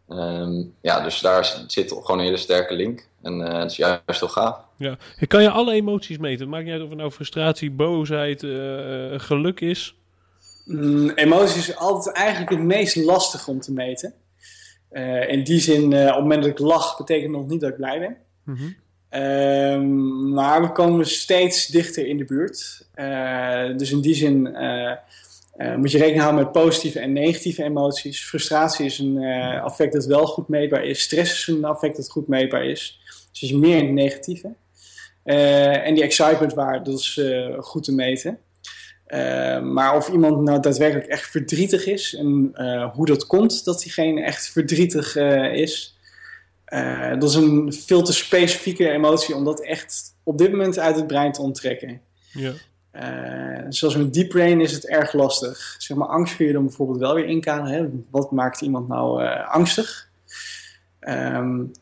Um, 0.08 0.74
ja, 0.80 1.00
dus 1.00 1.20
daar 1.20 1.64
zit 1.66 1.90
gewoon 1.92 2.18
een 2.18 2.24
hele 2.24 2.36
sterke 2.36 2.74
link. 2.74 3.08
En 3.22 3.40
uh, 3.40 3.52
dat 3.52 3.70
is 3.70 3.76
juist 3.76 4.20
heel 4.20 4.28
gaaf. 4.28 4.64
Ja. 4.82 5.26
Kan 5.26 5.42
je 5.42 5.50
alle 5.50 5.72
emoties 5.72 6.18
meten? 6.18 6.48
Maakt 6.48 6.64
niet 6.64 6.72
uit 6.72 6.82
of 6.82 6.88
het 6.88 6.98
nou 6.98 7.10
frustratie, 7.10 7.70
boosheid, 7.70 8.42
uh, 8.42 9.20
geluk 9.20 9.60
is? 9.60 9.94
Mm, 10.64 11.10
emoties 11.10 11.68
is 11.68 11.76
altijd 11.76 12.16
eigenlijk 12.16 12.50
het 12.50 12.62
meest 12.62 12.96
lastig 12.96 13.48
om 13.48 13.60
te 13.60 13.72
meten. 13.72 14.14
in 15.28 15.44
die 15.44 15.60
zin, 15.60 15.84
op 15.84 15.92
het 15.92 16.18
moment 16.18 16.42
dat 16.42 16.50
ik 16.50 16.58
lach, 16.58 16.96
betekent 16.96 17.32
nog 17.32 17.48
niet 17.48 17.60
dat 17.60 17.70
ik 17.70 17.76
blij 17.76 17.98
ben. 17.98 18.16
Mm 18.44 18.56
-hmm. 18.56 18.76
Um, 19.14 20.32
maar 20.32 20.62
we 20.62 20.72
komen 20.72 21.06
steeds 21.06 21.66
dichter 21.66 22.06
in 22.06 22.16
de 22.16 22.24
buurt. 22.24 22.86
Uh, 22.94 23.76
dus 23.76 23.90
in 23.90 24.00
die 24.00 24.14
zin 24.14 24.46
uh, 24.46 24.92
uh, 25.56 25.76
moet 25.76 25.90
je 25.90 25.98
rekening 25.98 26.22
houden 26.22 26.44
met 26.44 26.52
positieve 26.52 26.98
en 26.98 27.12
negatieve 27.12 27.62
emoties. 27.62 28.24
Frustratie 28.24 28.84
is 28.84 28.98
een 28.98 29.18
affect 29.62 29.92
dat 29.92 30.04
wel 30.04 30.26
goed 30.26 30.48
meetbaar 30.48 30.84
is. 30.84 31.02
Stress 31.02 31.32
is 31.32 31.54
een 31.54 31.64
affect 31.64 31.96
dat 31.96 32.10
goed 32.10 32.28
meetbaar 32.28 32.64
is. 32.64 33.00
Dus 33.30 33.48
je 33.48 33.56
meer 33.56 33.76
in 33.76 33.84
het 33.84 33.94
negatieve. 33.94 34.54
En 35.24 35.94
die 35.94 36.02
excitement 36.02 36.54
waarde, 36.54 36.90
dat 36.90 36.98
is 36.98 37.20
goed 37.58 37.84
te 37.84 37.94
meten. 37.94 38.38
maar 39.72 39.96
of 39.96 40.08
iemand 40.08 40.42
nou 40.42 40.60
daadwerkelijk 40.60 41.06
echt 41.06 41.30
verdrietig 41.30 41.86
is 41.86 42.14
en 42.14 42.52
hoe 42.94 43.06
dat 43.06 43.26
komt 43.26 43.64
dat 43.64 43.80
diegene 43.80 44.22
echt 44.22 44.50
verdrietig 44.50 45.16
is, 45.52 45.98
dat 47.18 47.30
is 47.30 47.34
een 47.34 47.72
veel 47.72 48.02
te 48.02 48.12
specifieke 48.12 48.90
emotie 48.90 49.34
om 49.34 49.44
dat 49.44 49.60
echt 49.60 50.14
op 50.22 50.38
dit 50.38 50.50
moment 50.50 50.78
uit 50.78 50.96
het 50.96 51.06
brein 51.06 51.32
te 51.32 51.42
onttrekken. 51.42 52.00
Ja. 52.32 52.52
Zoals 53.68 53.96
met 53.96 54.14
deep 54.14 54.28
brain 54.28 54.60
is 54.60 54.72
het 54.72 54.86
erg 54.86 55.12
lastig. 55.12 55.74
Zeg 55.78 55.96
maar, 55.96 56.08
angst 56.08 56.36
kun 56.36 56.46
je 56.46 56.52
dan 56.52 56.64
bijvoorbeeld 56.64 56.98
wel 56.98 57.14
weer 57.14 57.24
inkaderen. 57.24 57.72
Hè? 57.72 57.88
Wat 58.10 58.30
maakt 58.30 58.60
iemand 58.60 58.88
nou 58.88 59.26
angstig? 59.44 60.10
Um, 61.00 61.72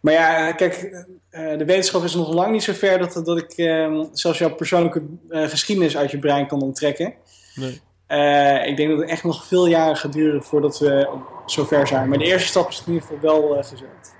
Maar 0.00 0.12
ja, 0.12 0.52
kijk, 0.52 1.04
uh, 1.30 1.58
de 1.58 1.64
wetenschap 1.64 2.04
is 2.04 2.14
nog 2.14 2.32
lang 2.32 2.52
niet 2.52 2.62
zo 2.62 2.72
ver 2.72 2.98
dat, 2.98 3.22
dat 3.24 3.38
ik 3.38 3.58
uh, 3.58 4.04
zelfs 4.12 4.38
jouw 4.38 4.54
persoonlijke 4.54 5.02
uh, 5.28 5.48
geschiedenis 5.48 5.96
uit 5.96 6.10
je 6.10 6.18
brein 6.18 6.46
kan 6.46 6.62
onttrekken. 6.62 7.14
Nee. 7.54 7.72
ik 8.68 8.76
denk 8.76 8.88
dat 8.88 8.98
het 8.98 9.08
echt 9.08 9.24
nog 9.24 9.46
veel 9.46 9.66
jaren 9.66 9.96
gaat 9.96 10.12
duren 10.12 10.42
voordat 10.42 10.78
we 10.78 11.08
zo 11.46 11.64
ver 11.64 11.86
zijn. 11.86 12.08
Maar 12.08 12.18
de 12.18 12.24
eerste 12.24 12.48
stap 12.48 12.68
is 12.68 12.82
in 12.86 12.92
ieder 12.92 13.08
geval 13.08 13.48
wel 13.48 13.62
gezet. 13.62 14.14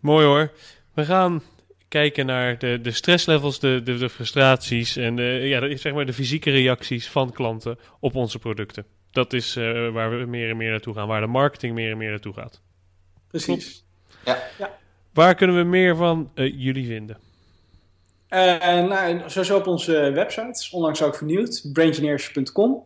Mooi 0.00 0.26
hoor. 0.26 0.52
We 0.94 1.04
gaan 1.04 1.42
kijken 1.88 2.26
naar 2.26 2.58
de, 2.58 2.80
de 2.80 2.90
stresslevels, 2.90 3.58
de, 3.60 3.80
de, 3.84 3.96
de 3.96 4.08
frustraties 4.08 4.96
en 4.96 5.16
de, 5.16 5.22
ja, 5.22 5.76
zeg 5.76 5.92
maar 5.92 6.06
de 6.06 6.12
fysieke 6.12 6.50
reacties 6.50 7.08
van 7.08 7.32
klanten 7.32 7.78
op 8.00 8.14
onze 8.14 8.38
producten. 8.38 8.86
Dat 9.10 9.32
is 9.32 9.54
waar 9.92 10.18
we 10.18 10.24
meer 10.26 10.50
en 10.50 10.56
meer 10.56 10.70
naartoe 10.70 10.94
gaan, 10.94 11.08
waar 11.08 11.20
de 11.20 11.26
marketing 11.26 11.74
meer 11.74 11.90
en 11.90 11.96
meer 11.96 12.10
naartoe 12.10 12.32
gaat. 12.32 12.62
Precies. 13.28 13.86
Ja. 14.24 14.38
ja. 14.58 14.70
Waar 15.12 15.34
kunnen 15.34 15.56
we 15.56 15.62
meer 15.62 15.96
van 15.96 16.30
uh, 16.34 16.52
jullie 16.56 16.86
vinden? 16.86 17.18
Uh, 18.30 18.38
nou, 18.60 19.20
sowieso 19.26 19.56
op 19.56 19.66
onze 19.66 19.92
website, 20.14 20.68
onlangs 20.70 21.02
ook 21.02 21.16
vernieuwd, 21.16 21.68
braingineers.com. 21.72 22.82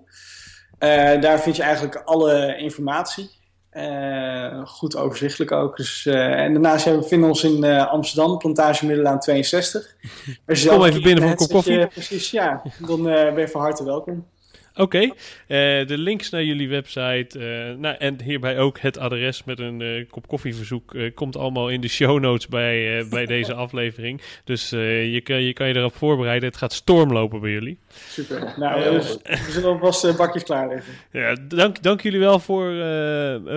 Uh, 0.79 1.21
daar 1.21 1.41
vind 1.41 1.57
je 1.57 1.63
eigenlijk 1.63 1.97
alle 1.97 2.57
informatie. 2.57 3.31
goed 4.65 4.97
overzichtelijk 4.97 5.53
ook. 5.53 5.77
Dus, 5.77 6.07
en 6.07 6.53
daarnaast 6.53 6.85
hebben 6.85 7.03
we 7.03 7.09
vinden 7.09 7.29
ons 7.29 7.45
in 7.45 7.65
Amsterdam, 7.65 8.39
Plantage 8.39 8.87
Middelaan 8.87 9.21
62. 9.21 9.97
Kom 10.67 10.85
even 10.85 11.03
binnen 11.03 11.23
voor 11.23 11.31
een 11.31 11.37
kop 11.37 11.51
koffie. 11.51 11.87
precies, 11.87 12.31
ja. 12.31 12.63
Dan 12.87 13.03
ben 13.03 13.39
je 13.39 13.49
van 13.49 13.61
harte 13.61 13.85
welkom. 13.85 14.27
Oké, 14.75 14.99
eh, 14.99 15.13
de 15.87 15.99
links 15.99 16.31
naar 16.31 16.45
jullie 16.45 16.69
website 16.69 17.39
uh, 17.39 17.79
nou, 17.79 17.97
en 17.99 18.23
hierbij 18.23 18.59
ook 18.59 18.79
het 18.79 18.99
adres 18.99 19.45
met 19.45 19.59
een 19.59 19.81
uh, 19.81 20.05
kop 20.11 20.29
koffieverzoek 20.29 20.97
komt 21.15 21.37
allemaal 21.37 21.69
in 21.69 21.81
de 21.81 21.89
show 21.89 22.21
notes 22.21 22.49
bij, 22.49 22.99
bij 23.11 23.27
deze 23.27 23.55
aflevering. 23.55 24.21
Dus 24.45 24.71
je, 24.71 25.21
kan, 25.25 25.43
je 25.43 25.53
kan 25.53 25.69
je 25.69 25.77
erop 25.77 25.97
voorbereiden. 25.97 26.49
Het 26.49 26.59
gaat 26.59 26.73
stormlopen 26.73 27.41
bij 27.41 27.51
jullie. 27.51 27.79
Super. 28.09 28.55
Nou, 28.57 28.91
dus, 28.91 29.17
we 29.23 29.51
zullen 29.51 29.69
alvast 29.69 30.17
bakjes 30.17 30.43
klaarleggen. 30.43 30.93
Ja, 31.11 31.37
dank, 31.49 31.83
dank 31.83 32.01
jullie 32.01 32.19
wel 32.19 32.39
voor, 32.39 32.73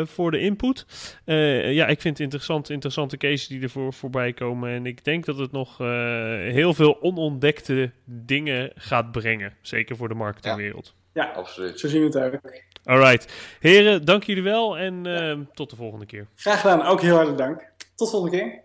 voor 0.08 0.32
de 0.32 0.40
input. 0.40 0.86
ja, 1.26 1.88
ik 1.88 2.02
vind 2.02 2.18
het 2.18 2.20
interessant, 2.20 2.70
interessante 2.70 3.18
cases 3.18 3.48
die 3.48 3.62
ervoor 3.62 3.94
voorbij 3.94 4.34
komen. 4.34 4.70
En 4.70 4.86
ik 4.86 5.04
denk 5.04 5.26
dat 5.26 5.38
het 5.38 5.52
nog 5.52 5.78
heel 5.78 6.74
veel 6.74 7.02
onontdekte 7.02 7.92
dingen 8.06 8.72
gaat 8.76 9.12
brengen. 9.12 9.54
Zeker 9.62 9.96
voor 9.96 10.08
de 10.08 10.16
marketingwereld. 10.16 10.94
Ja, 11.15 11.15
absoluut. 11.24 11.80
Zo 11.80 11.88
zien 11.88 12.10
we 12.10 12.20
het 12.20 12.34
ook. 12.34 12.62
Alright. 12.84 13.34
Heren, 13.60 14.06
dank 14.06 14.24
jullie 14.24 14.44
wel 14.44 14.78
en 14.78 15.08
uh, 15.08 15.40
tot 15.54 15.70
de 15.70 15.76
volgende 15.76 16.06
keer. 16.06 16.28
Graag 16.36 16.62
gedaan. 16.62 16.82
Ook 16.82 17.02
heel 17.02 17.16
hartelijk 17.16 17.38
dank. 17.38 17.72
Tot 17.96 18.08
de 18.08 18.18
volgende 18.18 18.38
keer. 18.38 18.64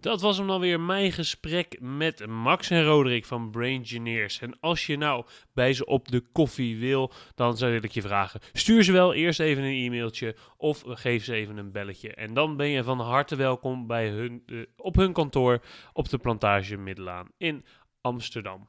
Dat 0.00 0.20
was 0.20 0.36
hem 0.38 0.46
dan 0.46 0.60
weer 0.60 0.80
mijn 0.80 1.12
gesprek 1.12 1.76
met 1.80 2.26
Max 2.26 2.70
en 2.70 2.84
Roderick 2.84 3.24
van 3.24 3.50
Brain 3.50 3.78
Engineers. 3.80 4.40
En 4.40 4.60
als 4.60 4.86
je 4.86 4.96
nou 4.96 5.24
bij 5.52 5.72
ze 5.72 5.86
op 5.86 6.08
de 6.08 6.20
koffie 6.32 6.78
wil, 6.78 7.12
dan 7.34 7.56
zou 7.56 7.74
ik 7.74 7.90
je 7.90 8.02
vragen: 8.02 8.40
stuur 8.52 8.84
ze 8.84 8.92
wel 8.92 9.14
eerst 9.14 9.40
even 9.40 9.62
een 9.62 9.84
e-mailtje 9.84 10.36
of 10.56 10.82
geef 10.86 11.24
ze 11.24 11.34
even 11.34 11.56
een 11.56 11.72
belletje. 11.72 12.14
En 12.14 12.34
dan 12.34 12.56
ben 12.56 12.68
je 12.68 12.84
van 12.84 13.00
harte 13.00 13.36
welkom 13.36 13.86
bij 13.86 14.08
hun, 14.08 14.42
uh, 14.46 14.66
op 14.76 14.96
hun 14.96 15.12
kantoor 15.12 15.60
op 15.92 16.08
de 16.08 16.18
Plantage 16.18 16.76
Middelaan 16.76 17.28
in 17.36 17.64
Amsterdam. 18.00 18.68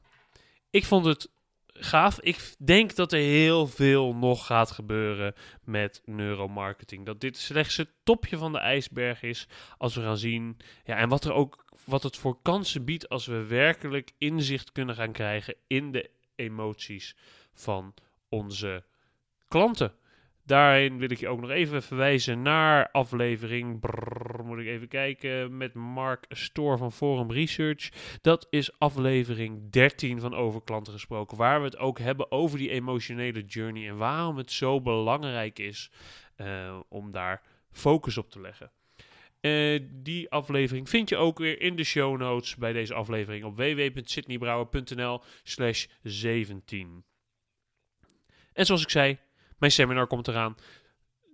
Ik 0.70 0.84
vond 0.84 1.04
het 1.04 1.30
gaaf. 1.82 2.20
Ik 2.20 2.54
denk 2.58 2.94
dat 2.94 3.12
er 3.12 3.18
heel 3.18 3.66
veel 3.66 4.14
nog 4.14 4.46
gaat 4.46 4.70
gebeuren 4.70 5.34
met 5.64 6.02
neuromarketing. 6.04 7.06
Dat 7.06 7.20
dit 7.20 7.38
slechts 7.38 7.76
het 7.76 7.90
topje 8.02 8.36
van 8.36 8.52
de 8.52 8.58
ijsberg 8.58 9.22
is 9.22 9.48
als 9.78 9.94
we 9.94 10.02
gaan 10.02 10.18
zien. 10.18 10.56
Ja, 10.84 10.96
en 10.96 11.08
wat 11.08 11.24
er 11.24 11.32
ook 11.32 11.64
wat 11.84 12.02
het 12.02 12.16
voor 12.16 12.38
kansen 12.42 12.84
biedt 12.84 13.08
als 13.08 13.26
we 13.26 13.44
werkelijk 13.44 14.12
inzicht 14.18 14.72
kunnen 14.72 14.94
gaan 14.94 15.12
krijgen 15.12 15.54
in 15.66 15.92
de 15.92 16.10
emoties 16.34 17.16
van 17.54 17.94
onze 18.28 18.84
klanten. 19.48 19.94
Daarin 20.44 20.98
wil 20.98 21.10
ik 21.10 21.18
je 21.18 21.28
ook 21.28 21.40
nog 21.40 21.50
even 21.50 21.82
verwijzen 21.82 22.42
naar 22.42 22.90
aflevering. 22.90 23.80
Moet 24.44 24.58
ik 24.58 24.66
even 24.66 24.88
kijken. 24.88 25.56
Met 25.56 25.74
Mark 25.74 26.24
Store 26.28 26.76
van 26.76 26.92
Forum 26.92 27.32
Research. 27.32 27.90
Dat 28.20 28.46
is 28.50 28.78
aflevering 28.78 29.70
13 29.70 30.20
van 30.20 30.34
Over 30.34 30.62
Klanten 30.62 30.92
gesproken. 30.92 31.36
Waar 31.36 31.58
we 31.58 31.64
het 31.64 31.78
ook 31.78 31.98
hebben 31.98 32.30
over 32.30 32.58
die 32.58 32.70
emotionele 32.70 33.44
journey. 33.44 33.88
En 33.88 33.96
waarom 33.96 34.36
het 34.36 34.52
zo 34.52 34.80
belangrijk 34.80 35.58
is 35.58 35.90
uh, 36.36 36.80
om 36.88 37.10
daar 37.10 37.42
focus 37.70 38.18
op 38.18 38.30
te 38.30 38.40
leggen. 38.40 38.70
Uh, 39.40 39.80
die 39.92 40.30
aflevering 40.30 40.88
vind 40.88 41.08
je 41.08 41.16
ook 41.16 41.38
weer 41.38 41.60
in 41.60 41.76
de 41.76 41.84
show 41.84 42.18
notes 42.18 42.56
bij 42.56 42.72
deze 42.72 42.94
aflevering 42.94 43.44
op 43.44 43.56
www.sydneybrouwer.nl 43.56 45.22
slash 45.42 45.86
17. 46.02 47.04
En 48.52 48.66
zoals 48.66 48.82
ik 48.82 48.90
zei, 48.90 49.18
mijn 49.62 49.74
seminar 49.74 50.06
komt 50.06 50.28
eraan. 50.28 50.56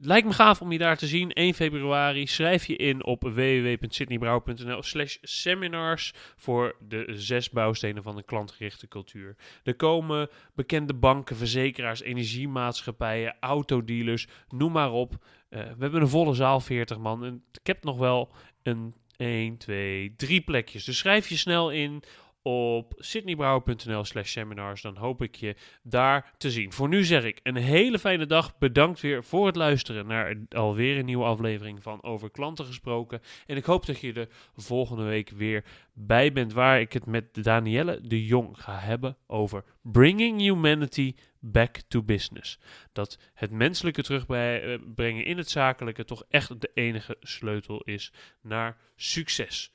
Lijkt 0.01 0.27
me 0.27 0.33
gaaf 0.33 0.61
om 0.61 0.73
je 0.73 0.79
daar 0.79 0.97
te 0.97 1.07
zien. 1.07 1.33
1 1.33 1.55
februari. 1.55 2.27
Schrijf 2.27 2.67
je 2.67 2.77
in 2.77 3.05
op 3.05 3.23
www.sydneybrouw.nl 3.23 4.83
slash 4.83 5.17
seminars 5.23 6.13
voor 6.37 6.77
de 6.89 7.05
zes 7.09 7.51
bouwstenen 7.51 8.03
van 8.03 8.17
de 8.17 8.23
klantgerichte 8.23 8.89
cultuur. 8.89 9.37
Er 9.63 9.75
komen 9.75 10.29
bekende 10.55 10.95
banken, 10.95 11.37
verzekeraars, 11.37 12.01
energiemaatschappijen, 12.01 13.37
autodealers, 13.41 14.27
noem 14.49 14.73
maar 14.73 14.93
op. 14.93 15.13
Uh, 15.13 15.61
we 15.61 15.77
hebben 15.79 16.01
een 16.01 16.09
volle 16.09 16.35
zaal, 16.35 16.61
40 16.61 16.99
man. 16.99 17.25
En 17.25 17.45
ik 17.53 17.67
heb 17.67 17.85
nog 17.85 17.99
wel 17.99 18.33
een 18.63 18.95
1, 19.17 19.57
2, 19.57 20.15
3 20.17 20.41
plekjes. 20.41 20.85
Dus 20.85 20.99
schrijf 20.99 21.29
je 21.29 21.37
snel 21.37 21.71
in 21.71 22.03
op 22.49 22.93
sydneybrouwer.nl 22.97 24.05
slash 24.05 24.31
seminars. 24.31 24.83
Dan 24.83 24.97
hoop 24.97 25.23
ik 25.23 25.35
je 25.35 25.57
daar 25.83 26.33
te 26.37 26.51
zien. 26.51 26.73
Voor 26.73 26.89
nu 26.89 27.05
zeg 27.05 27.25
ik 27.25 27.41
een 27.43 27.57
hele 27.57 27.99
fijne 27.99 28.27
dag. 28.27 28.59
Bedankt 28.59 29.01
weer 29.01 29.25
voor 29.25 29.47
het 29.47 29.57
luisteren 29.57 30.07
naar 30.07 30.37
alweer 30.49 30.99
een 30.99 31.05
nieuwe 31.05 31.25
aflevering 31.25 31.83
van 31.83 32.03
Over 32.03 32.31
Klanten 32.31 32.65
Gesproken. 32.65 33.21
En 33.47 33.57
ik 33.57 33.65
hoop 33.65 33.87
dat 33.87 34.01
je 34.01 34.13
er 34.13 34.29
volgende 34.57 35.03
week 35.03 35.31
weer 35.31 35.65
bij 35.93 36.33
bent 36.33 36.53
waar 36.53 36.81
ik 36.81 36.93
het 36.93 37.07
met 37.07 37.45
Danielle 37.45 38.01
de 38.01 38.25
Jong 38.25 38.63
ga 38.63 38.79
hebben 38.79 39.17
over 39.27 39.65
Bringing 39.83 40.41
Humanity 40.41 41.15
Back 41.41 41.81
to 41.89 42.03
Business. 42.03 42.59
Dat 42.93 43.19
het 43.35 43.51
menselijke 43.51 44.03
terugbrengen 44.03 45.25
in 45.25 45.37
het 45.37 45.51
zakelijke 45.51 46.05
toch 46.05 46.25
echt 46.29 46.61
de 46.61 46.71
enige 46.75 47.17
sleutel 47.21 47.83
is 47.83 48.13
naar 48.41 48.77
succes. 48.97 49.73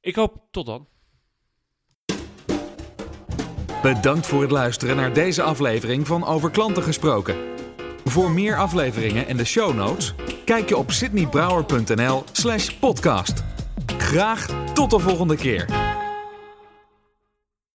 Ik 0.00 0.14
hoop 0.14 0.46
tot 0.50 0.66
dan. 0.66 0.88
Bedankt 3.82 4.26
voor 4.26 4.42
het 4.42 4.50
luisteren 4.50 4.96
naar 4.96 5.12
deze 5.12 5.42
aflevering 5.42 6.06
van 6.06 6.26
Over 6.26 6.50
Klanten 6.50 6.82
Gesproken. 6.82 7.36
Voor 8.04 8.30
meer 8.30 8.56
afleveringen 8.56 9.26
en 9.26 9.36
de 9.36 9.44
show 9.44 9.74
notes, 9.74 10.14
kijk 10.44 10.68
je 10.68 10.76
op 10.76 10.90
sydneybrouwer.nl 10.90 12.24
slash 12.32 12.68
podcast. 12.68 13.44
Graag 13.98 14.46
tot 14.74 14.90
de 14.90 14.98
volgende 14.98 15.36
keer. 15.36 15.66